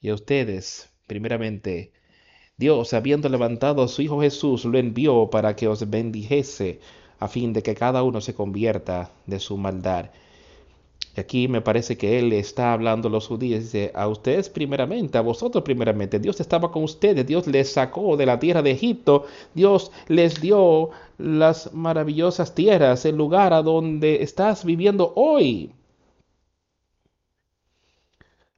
[0.00, 1.92] Y a ustedes, primeramente,
[2.56, 6.80] Dios, habiendo levantado a su Hijo Jesús, lo envió para que os bendijese,
[7.18, 10.10] a fin de que cada uno se convierta de su maldad
[11.16, 15.20] Aquí me parece que él está hablando a los judíos, dice, a ustedes primeramente, a
[15.20, 19.92] vosotros primeramente, Dios estaba con ustedes, Dios les sacó de la tierra de Egipto, Dios
[20.08, 25.72] les dio las maravillosas tierras, el lugar a donde estás viviendo hoy.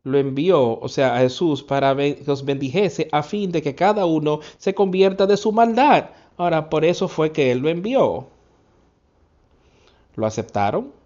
[0.05, 4.07] Lo envió, o sea, a Jesús para que os bendijese a fin de que cada
[4.07, 6.11] uno se convierta de su maldad.
[6.37, 8.29] Ahora, por eso fue que Él lo envió.
[10.17, 11.04] ¿Lo aceptaron?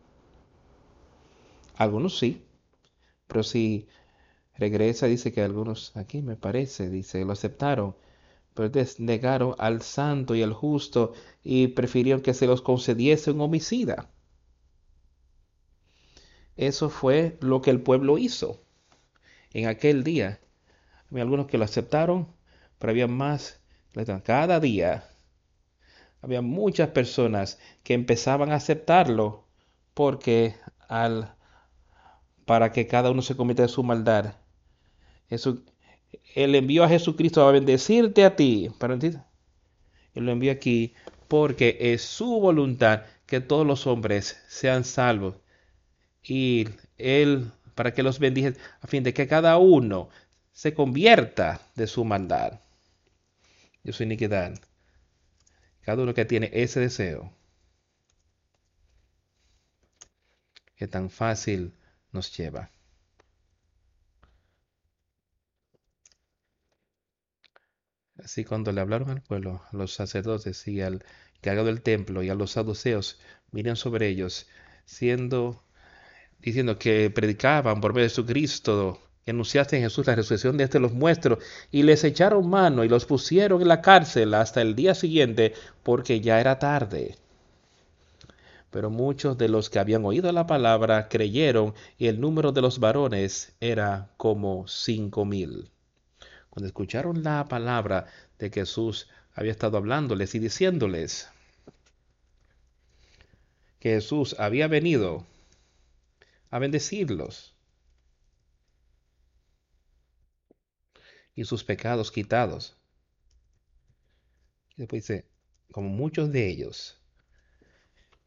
[1.79, 2.45] Algunos sí,
[3.29, 3.87] pero si
[4.57, 7.95] regresa, dice que algunos, aquí me parece, dice, lo aceptaron,
[8.53, 11.13] pero negaron al santo y al justo
[11.45, 14.11] y prefirieron que se los concediese un homicida.
[16.57, 18.61] Eso fue lo que el pueblo hizo
[19.53, 20.41] en aquel día.
[21.13, 22.27] Había algunos que lo aceptaron,
[22.81, 23.61] pero había más.
[24.25, 25.09] Cada día
[26.23, 29.45] había muchas personas que empezaban a aceptarlo
[29.95, 30.57] porque
[30.89, 31.38] al
[32.49, 34.37] para que cada uno se cometa de su maldad.
[35.29, 35.59] Eso,
[36.35, 38.71] él envió a Jesucristo a bendecirte a ti.
[38.79, 39.21] Para Él
[40.15, 40.95] lo envió aquí
[41.29, 45.35] porque es su voluntad que todos los hombres sean salvos.
[46.23, 50.09] Y Él, para que los bendiga, a fin de que cada uno
[50.51, 52.61] se convierta de su maldad,
[53.83, 54.59] de su iniquidad.
[55.83, 57.31] Cada uno que tiene ese deseo.
[60.77, 61.75] Que tan fácil
[62.23, 62.71] lleva.
[68.23, 71.05] Así cuando le hablaron al pueblo, a los sacerdotes y al
[71.41, 73.19] cargado del templo y a los saduceos,
[73.53, 74.49] miran sobre ellos,
[74.85, 75.63] siendo,
[76.41, 80.81] diciendo que predicaban por medio de Jesucristo, que anunciaste en Jesús la resurrección de este
[80.81, 81.39] los muestros,
[81.71, 86.21] y les echaron mano y los pusieron en la cárcel hasta el día siguiente, porque
[86.21, 87.17] ya era tarde.
[88.71, 92.79] Pero muchos de los que habían oído la palabra creyeron, y el número de los
[92.79, 95.71] varones era como cinco mil.
[96.51, 98.07] Cuando escucharon la palabra
[98.39, 101.31] de Jesús, había estado hablándoles y diciéndoles
[103.79, 105.25] que Jesús había venido
[106.51, 107.55] a bendecirlos
[111.35, 112.77] y sus pecados quitados.
[114.77, 115.29] Y después dice,
[115.71, 116.98] como muchos de ellos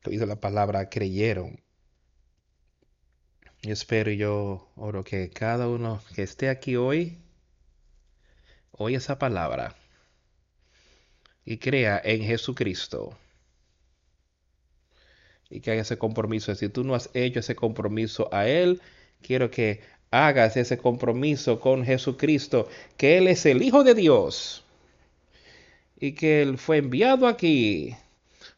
[0.06, 1.60] oído la palabra creyeron.
[3.62, 7.18] Y espero yo oro que cada uno que esté aquí hoy
[8.72, 9.76] oye esa palabra
[11.46, 13.18] y crea en Jesucristo.
[15.50, 16.56] Y que haga ese compromiso.
[16.56, 18.82] Si tú no has hecho ese compromiso a Él,
[19.22, 24.64] quiero que hagas ese compromiso con Jesucristo, que Él es el Hijo de Dios
[26.00, 27.96] y que Él fue enviado aquí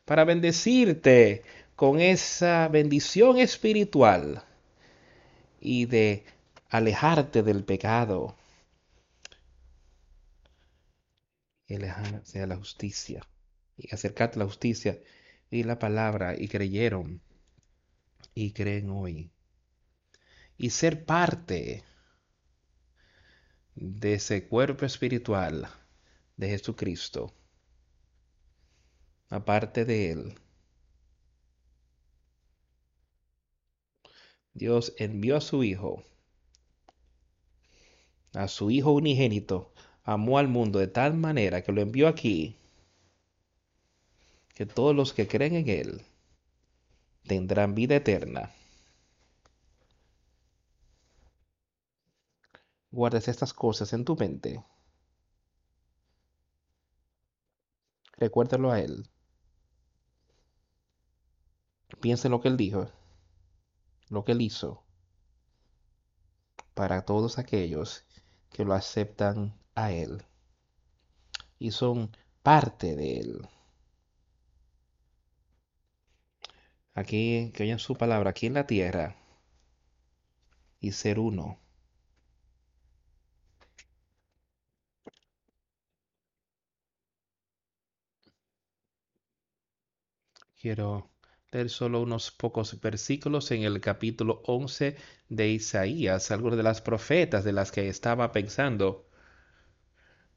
[0.06, 1.44] para bendecirte
[1.76, 4.44] con esa bendición espiritual
[5.60, 6.24] y de
[6.70, 8.36] alejarte del pecado
[11.68, 13.26] y alejarse a la justicia
[13.78, 15.00] y acercarte a la justicia
[15.50, 17.22] y la palabra y creyeron
[18.36, 19.32] y creen hoy.
[20.58, 21.84] Y ser parte
[23.76, 25.68] de ese cuerpo espiritual
[26.38, 27.34] de Jesucristo
[29.34, 30.36] aparte de Él.
[34.54, 36.04] Dios envió a su Hijo,
[38.34, 39.74] a su Hijo unigénito,
[40.04, 42.60] amó al mundo de tal manera que lo envió aquí,
[44.54, 46.06] que todos los que creen en Él
[47.26, 48.52] tendrán vida eterna.
[52.92, 54.64] Guardes estas cosas en tu mente.
[58.20, 59.10] Recuérdalo a Él.
[62.04, 62.92] Piensa en lo que Él dijo,
[64.10, 64.84] lo que Él hizo,
[66.74, 68.04] para todos aquellos
[68.52, 70.26] que lo aceptan a Él
[71.60, 72.12] y son
[72.42, 73.48] parte de Él.
[76.94, 79.16] Aquí, que oyen su palabra, aquí en la tierra,
[80.82, 81.58] y ser uno.
[90.60, 91.13] Quiero
[91.54, 94.96] leer solo unos pocos versículos en el capítulo 11
[95.30, 99.08] de Isaías, algunas de las profetas de las que estaba pensando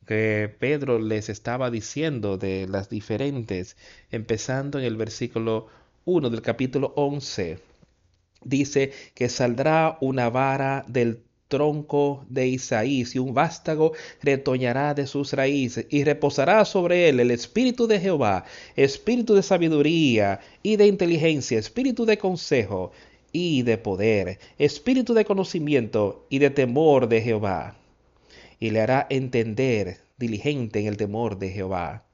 [0.06, 3.76] que Pedro les estaba diciendo de las diferentes,
[4.10, 5.66] empezando en el versículo
[6.04, 7.58] 1 del capítulo 11.
[8.44, 13.92] Dice que saldrá una vara del tronco de Isaías y un vástago
[14.22, 18.44] retoñará de sus raíces y reposará sobre él el espíritu de Jehová,
[18.74, 22.92] espíritu de sabiduría y de inteligencia, espíritu de consejo
[23.32, 27.76] y de poder, espíritu de conocimiento y de temor de Jehová.
[28.58, 32.04] Y le hará entender diligente en el temor de Jehová.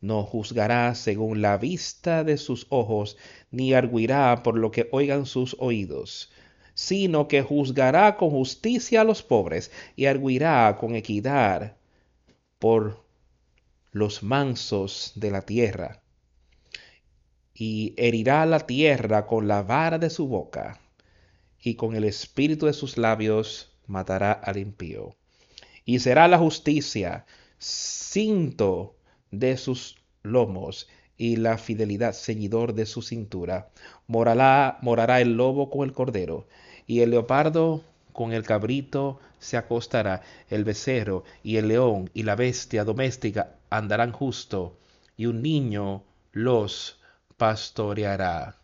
[0.00, 3.16] No juzgará según la vista de sus ojos,
[3.50, 6.30] ni arguirá por lo que oigan sus oídos
[6.74, 11.76] sino que juzgará con justicia a los pobres y arguirá con equidad
[12.58, 13.04] por
[13.92, 16.02] los mansos de la tierra.
[17.54, 20.80] Y herirá la tierra con la vara de su boca,
[21.62, 25.14] y con el espíritu de sus labios matará al impío.
[25.84, 27.24] Y será la justicia
[27.58, 28.96] cinto
[29.30, 33.70] de sus lomos y la fidelidad ceñidor de su cintura.
[34.08, 36.48] Morará, morará el lobo con el cordero
[36.86, 37.82] y el leopardo
[38.12, 44.12] con el cabrito se acostará, el becerro y el león y la bestia doméstica andarán
[44.12, 44.78] justo,
[45.16, 46.02] y un niño
[46.32, 46.98] los
[47.36, 48.56] pastoreará.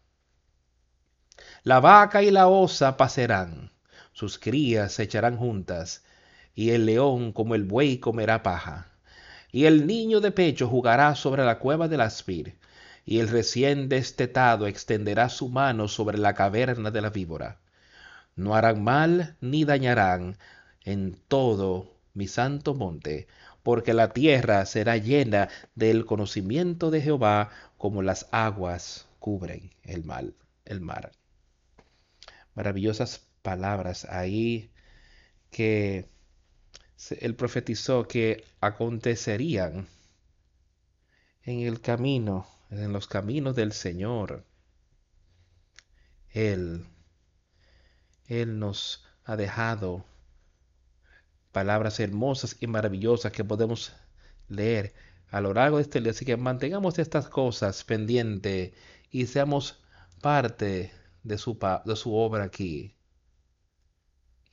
[1.65, 3.71] La vaca y la osa pasarán,
[4.13, 6.05] sus crías se echarán juntas,
[6.55, 8.89] y el león como el buey comerá paja.
[9.53, 12.57] Y el niño de pecho jugará sobre la cueva del aspir,
[13.05, 17.60] y el recién destetado extenderá su mano sobre la caverna de la víbora
[18.41, 20.37] no harán mal ni dañarán
[20.85, 23.29] en todo mi santo monte,
[23.63, 30.35] porque la tierra será llena del conocimiento de Jehová como las aguas cubren el, mal,
[30.65, 31.13] el mar.
[32.55, 34.71] Maravillosas palabras ahí
[35.51, 36.09] que
[37.21, 39.87] él profetizó que acontecerían
[41.43, 44.45] en el camino, en los caminos del Señor.
[46.31, 46.87] Él
[48.31, 50.05] él nos ha dejado
[51.51, 53.93] palabras hermosas y maravillosas que podemos
[54.49, 54.95] leer
[55.31, 56.13] a lo largo de este día.
[56.13, 58.73] Así que mantengamos estas cosas pendientes
[59.11, 59.83] y seamos
[60.23, 60.93] parte
[61.25, 62.95] de su, de su obra aquí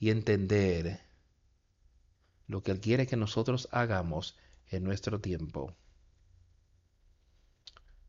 [0.00, 1.00] y entender
[2.48, 4.36] lo que Él quiere que nosotros hagamos
[4.70, 5.72] en nuestro tiempo.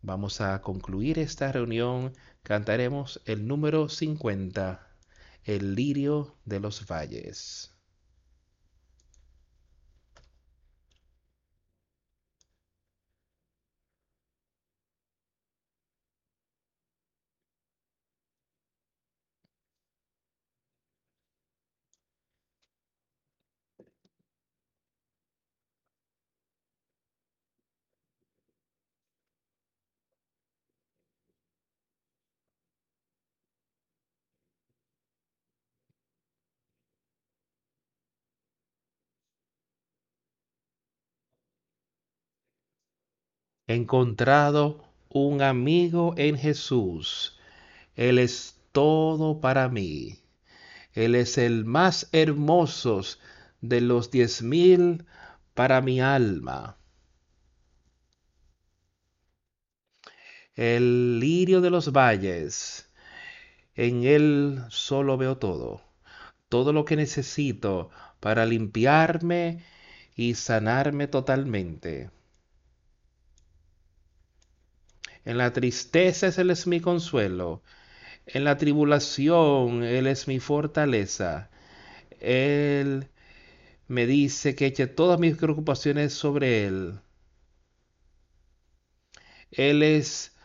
[0.01, 2.13] Vamos a concluir esta reunión.
[2.41, 4.88] Cantaremos el número 50
[5.43, 7.71] el lirio de los valles.
[43.69, 47.39] Encontrado un amigo en Jesús.
[47.95, 50.19] Él es todo para mí.
[50.93, 53.01] Él es el más hermoso
[53.61, 55.05] de los diez mil
[55.53, 56.77] para mi alma.
[60.55, 62.89] El lirio de los valles.
[63.75, 65.81] En él solo veo todo.
[66.49, 69.63] Todo lo que necesito para limpiarme
[70.15, 72.09] y sanarme totalmente.
[75.29, 77.61] En la tristeza Él es mi consuelo.
[78.25, 81.51] En la tribulación Él es mi fortaleza.
[82.19, 83.09] Él
[83.87, 86.99] me dice que eche todas mis preocupaciones sobre Él.
[89.51, 90.35] Él es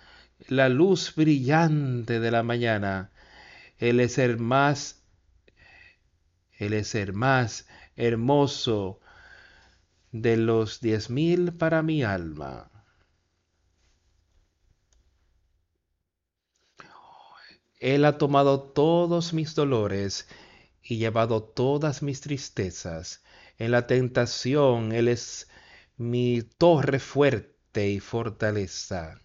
[0.48, 3.11] la luz brillante de la mañana.
[3.78, 5.02] Él es el más,
[6.59, 7.66] Él es el más
[7.97, 9.01] hermoso
[10.12, 12.70] de los diez mil para mi alma.
[17.85, 20.27] Él ha tomado todos mis dolores
[20.82, 23.23] y llevado todas mis tristezas.
[23.59, 25.51] En la tentación Él es
[25.98, 29.20] mi torre fuerte y fortaleza.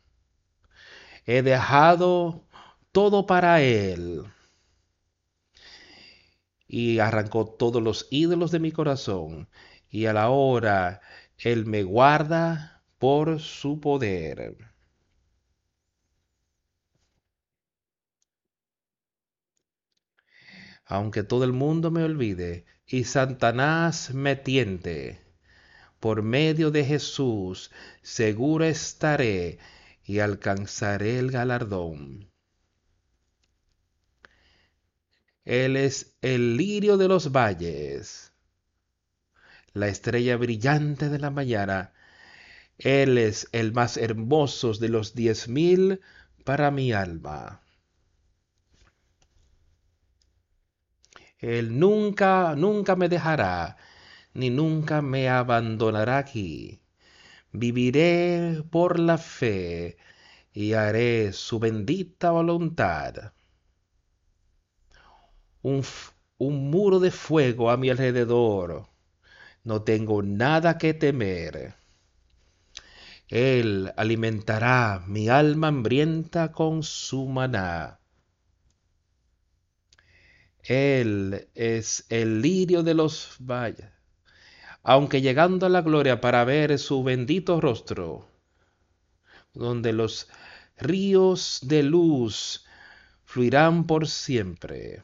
[1.26, 2.50] He dejado
[2.92, 4.26] todo para Él
[6.68, 9.48] y arrancó todos los ídolos de mi corazón
[9.90, 11.00] y a la hora
[11.38, 14.58] Él me guarda por su poder.
[20.90, 25.22] Aunque todo el mundo me olvide y Satanás me tiente.
[26.00, 27.72] Por medio de Jesús
[28.02, 29.60] seguro estaré
[30.04, 32.32] y alcanzaré el galardón.
[35.46, 38.34] Él es el lirio de los valles,
[39.74, 41.94] la estrella brillante de la mañana.
[42.80, 46.02] Él es el más hermoso de los diez mil
[46.44, 47.62] para mi alma.
[51.40, 53.78] Él nunca, nunca me dejará,
[54.34, 56.82] ni nunca me abandonará aquí.
[57.54, 59.98] Viviré por la fe
[60.54, 63.34] y haré su bendita voluntad.
[65.62, 65.84] Un,
[66.38, 68.88] un muro de fuego a mi alrededor.
[69.64, 71.76] No tengo nada que temer.
[73.30, 77.99] Él alimentará mi alma hambrienta con su maná
[80.64, 83.88] él es el lirio de los valles.
[84.84, 88.28] aunque llegando a la gloria para ver su bendito rostro,
[89.54, 90.28] donde los
[90.78, 92.66] ríos de luz
[93.26, 95.04] fluirán por siempre.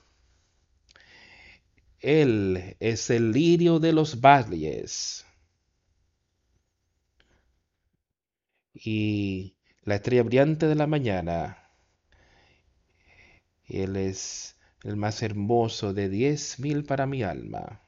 [2.00, 5.26] Él es el lirio de los valles
[8.74, 11.58] y la estrella brillante de la mañana.
[13.68, 14.55] Él es
[14.86, 17.82] el más hermoso de diez mil para mi alma.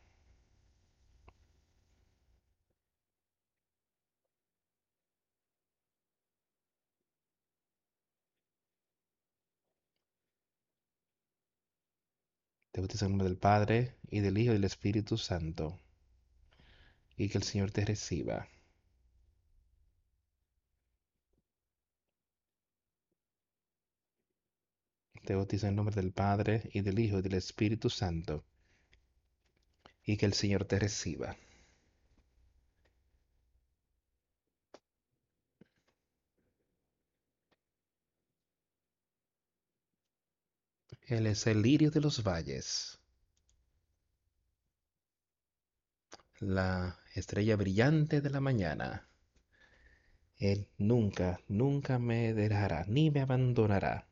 [12.71, 15.79] Te en nombre del Padre, y del Hijo, y del Espíritu Santo.
[17.17, 18.47] Y que el Señor te reciba.
[25.27, 28.45] Te bautizo en nombre del Padre, y del Hijo, y del Espíritu Santo.
[30.05, 31.35] Y que el Señor te reciba.
[41.07, 42.97] Él es el lirio de los valles,
[46.39, 49.09] la estrella brillante de la mañana.
[50.37, 54.06] Él nunca, nunca me dejará, ni me abandonará.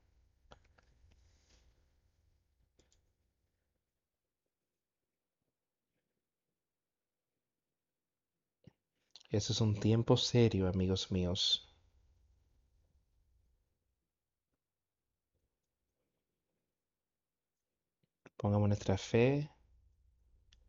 [9.36, 11.68] Ese es un tiempo serio, amigos míos.
[18.38, 19.52] Pongamos nuestra fe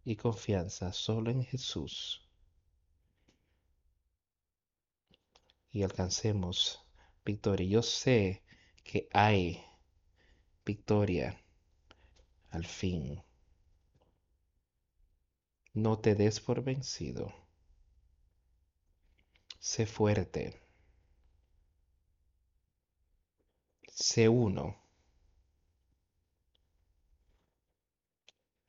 [0.04, 2.28] y confianza solo en Jesús
[5.70, 6.84] y alcancemos
[7.24, 7.68] victoria.
[7.68, 8.42] Yo sé
[8.82, 9.64] que hay
[10.64, 11.40] victoria
[12.50, 13.22] al fin.
[15.72, 17.45] No te des por vencido.
[19.70, 20.44] Sé fuerte.
[23.92, 24.86] Sé uno.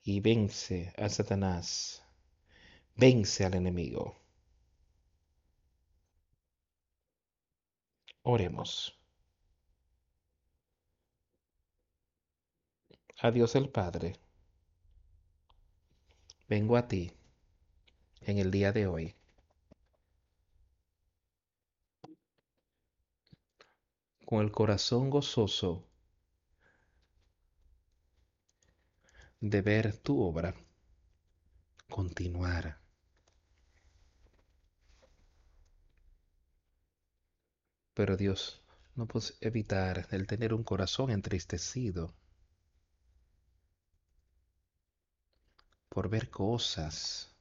[0.08, 2.02] y vence a Satanás,
[2.96, 4.16] vence al enemigo.
[8.24, 8.98] Oremos.
[13.20, 14.16] A Dios el Padre,
[16.48, 17.12] vengo a ti
[18.22, 19.17] en el día de hoy.
[24.30, 25.88] Con el corazón gozoso
[29.40, 30.54] de ver tu obra
[31.90, 32.78] continuar.
[37.94, 38.62] Pero Dios,
[38.96, 42.14] no puedes evitar el tener un corazón entristecido
[45.88, 47.34] por ver cosas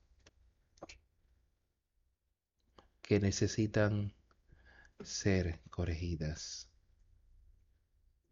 [3.02, 4.14] que necesitan
[5.02, 6.68] ser corregidas.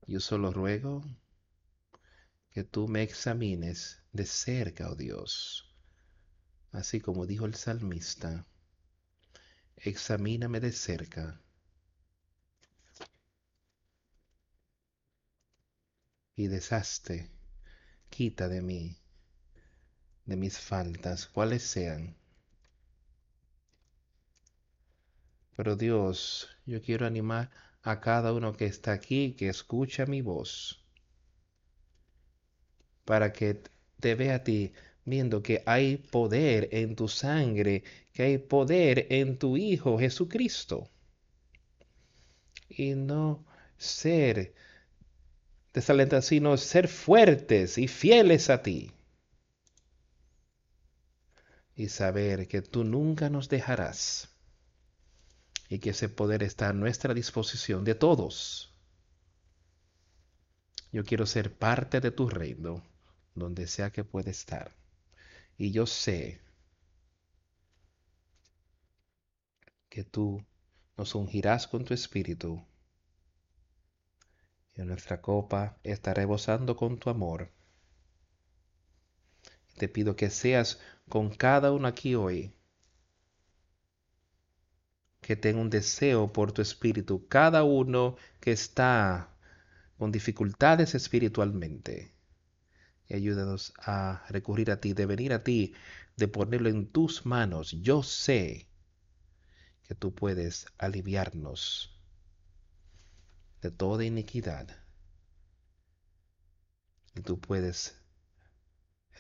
[0.07, 1.03] Yo solo ruego
[2.51, 5.75] que tú me examines de cerca, oh Dios.
[6.73, 8.47] Así como dijo el salmista,
[9.77, 11.41] examíname de cerca.
[16.37, 17.31] Y deshazte,
[18.11, 18.99] quita de mí,
[20.27, 22.17] de mis faltas, cuales sean.
[25.57, 27.51] Pero Dios, yo quiero animar
[27.85, 30.85] a cada uno que está aquí, que escucha mi voz
[33.05, 33.63] para que
[34.01, 34.73] te vea a ti
[35.05, 40.91] viendo que hay poder en tu sangre, que hay poder en tu Hijo Jesucristo.
[42.69, 43.45] Y no
[43.77, 44.55] ser
[45.73, 48.91] desalentados, sino ser fuertes y fieles a ti.
[51.77, 54.34] Y saber que tú nunca nos dejarás.
[55.69, 58.73] Y que ese poder está a nuestra disposición de todos.
[60.93, 62.83] Yo quiero ser parte de tu reino
[63.35, 64.73] donde sea que pueda estar.
[65.57, 66.41] Y yo sé
[69.89, 70.45] que tú
[70.97, 72.65] nos ungirás con tu espíritu.
[74.77, 77.53] Y nuestra copa está rebosando con tu amor.
[79.77, 82.55] Te pido que seas con cada uno aquí hoy.
[85.25, 87.27] Que tenga un deseo por tu espíritu.
[87.29, 89.31] Cada uno que está
[89.99, 92.15] con dificultades espiritualmente
[93.09, 95.75] y ayúdanos a recurrir a ti, de venir a ti,
[96.17, 97.73] de ponerlo en tus manos.
[97.81, 98.69] Yo sé
[99.83, 101.91] que tú puedes aliviarnos
[103.61, 104.69] de toda iniquidad.
[107.15, 107.97] Y tú puedes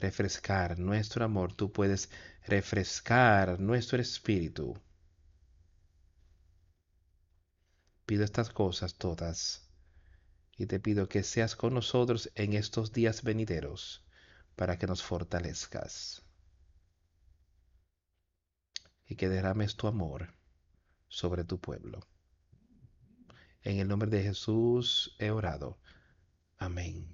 [0.01, 2.10] refrescar nuestro amor, tú puedes
[2.47, 4.76] refrescar nuestro espíritu.
[8.06, 9.70] Pido estas cosas todas
[10.56, 14.05] y te pido que seas con nosotros en estos días venideros
[14.56, 16.22] para que nos fortalezcas
[19.06, 20.35] y que derrames tu amor
[21.09, 22.06] sobre tu pueblo.
[23.62, 25.78] En el nombre de Jesús he orado.
[26.59, 27.09] Amén.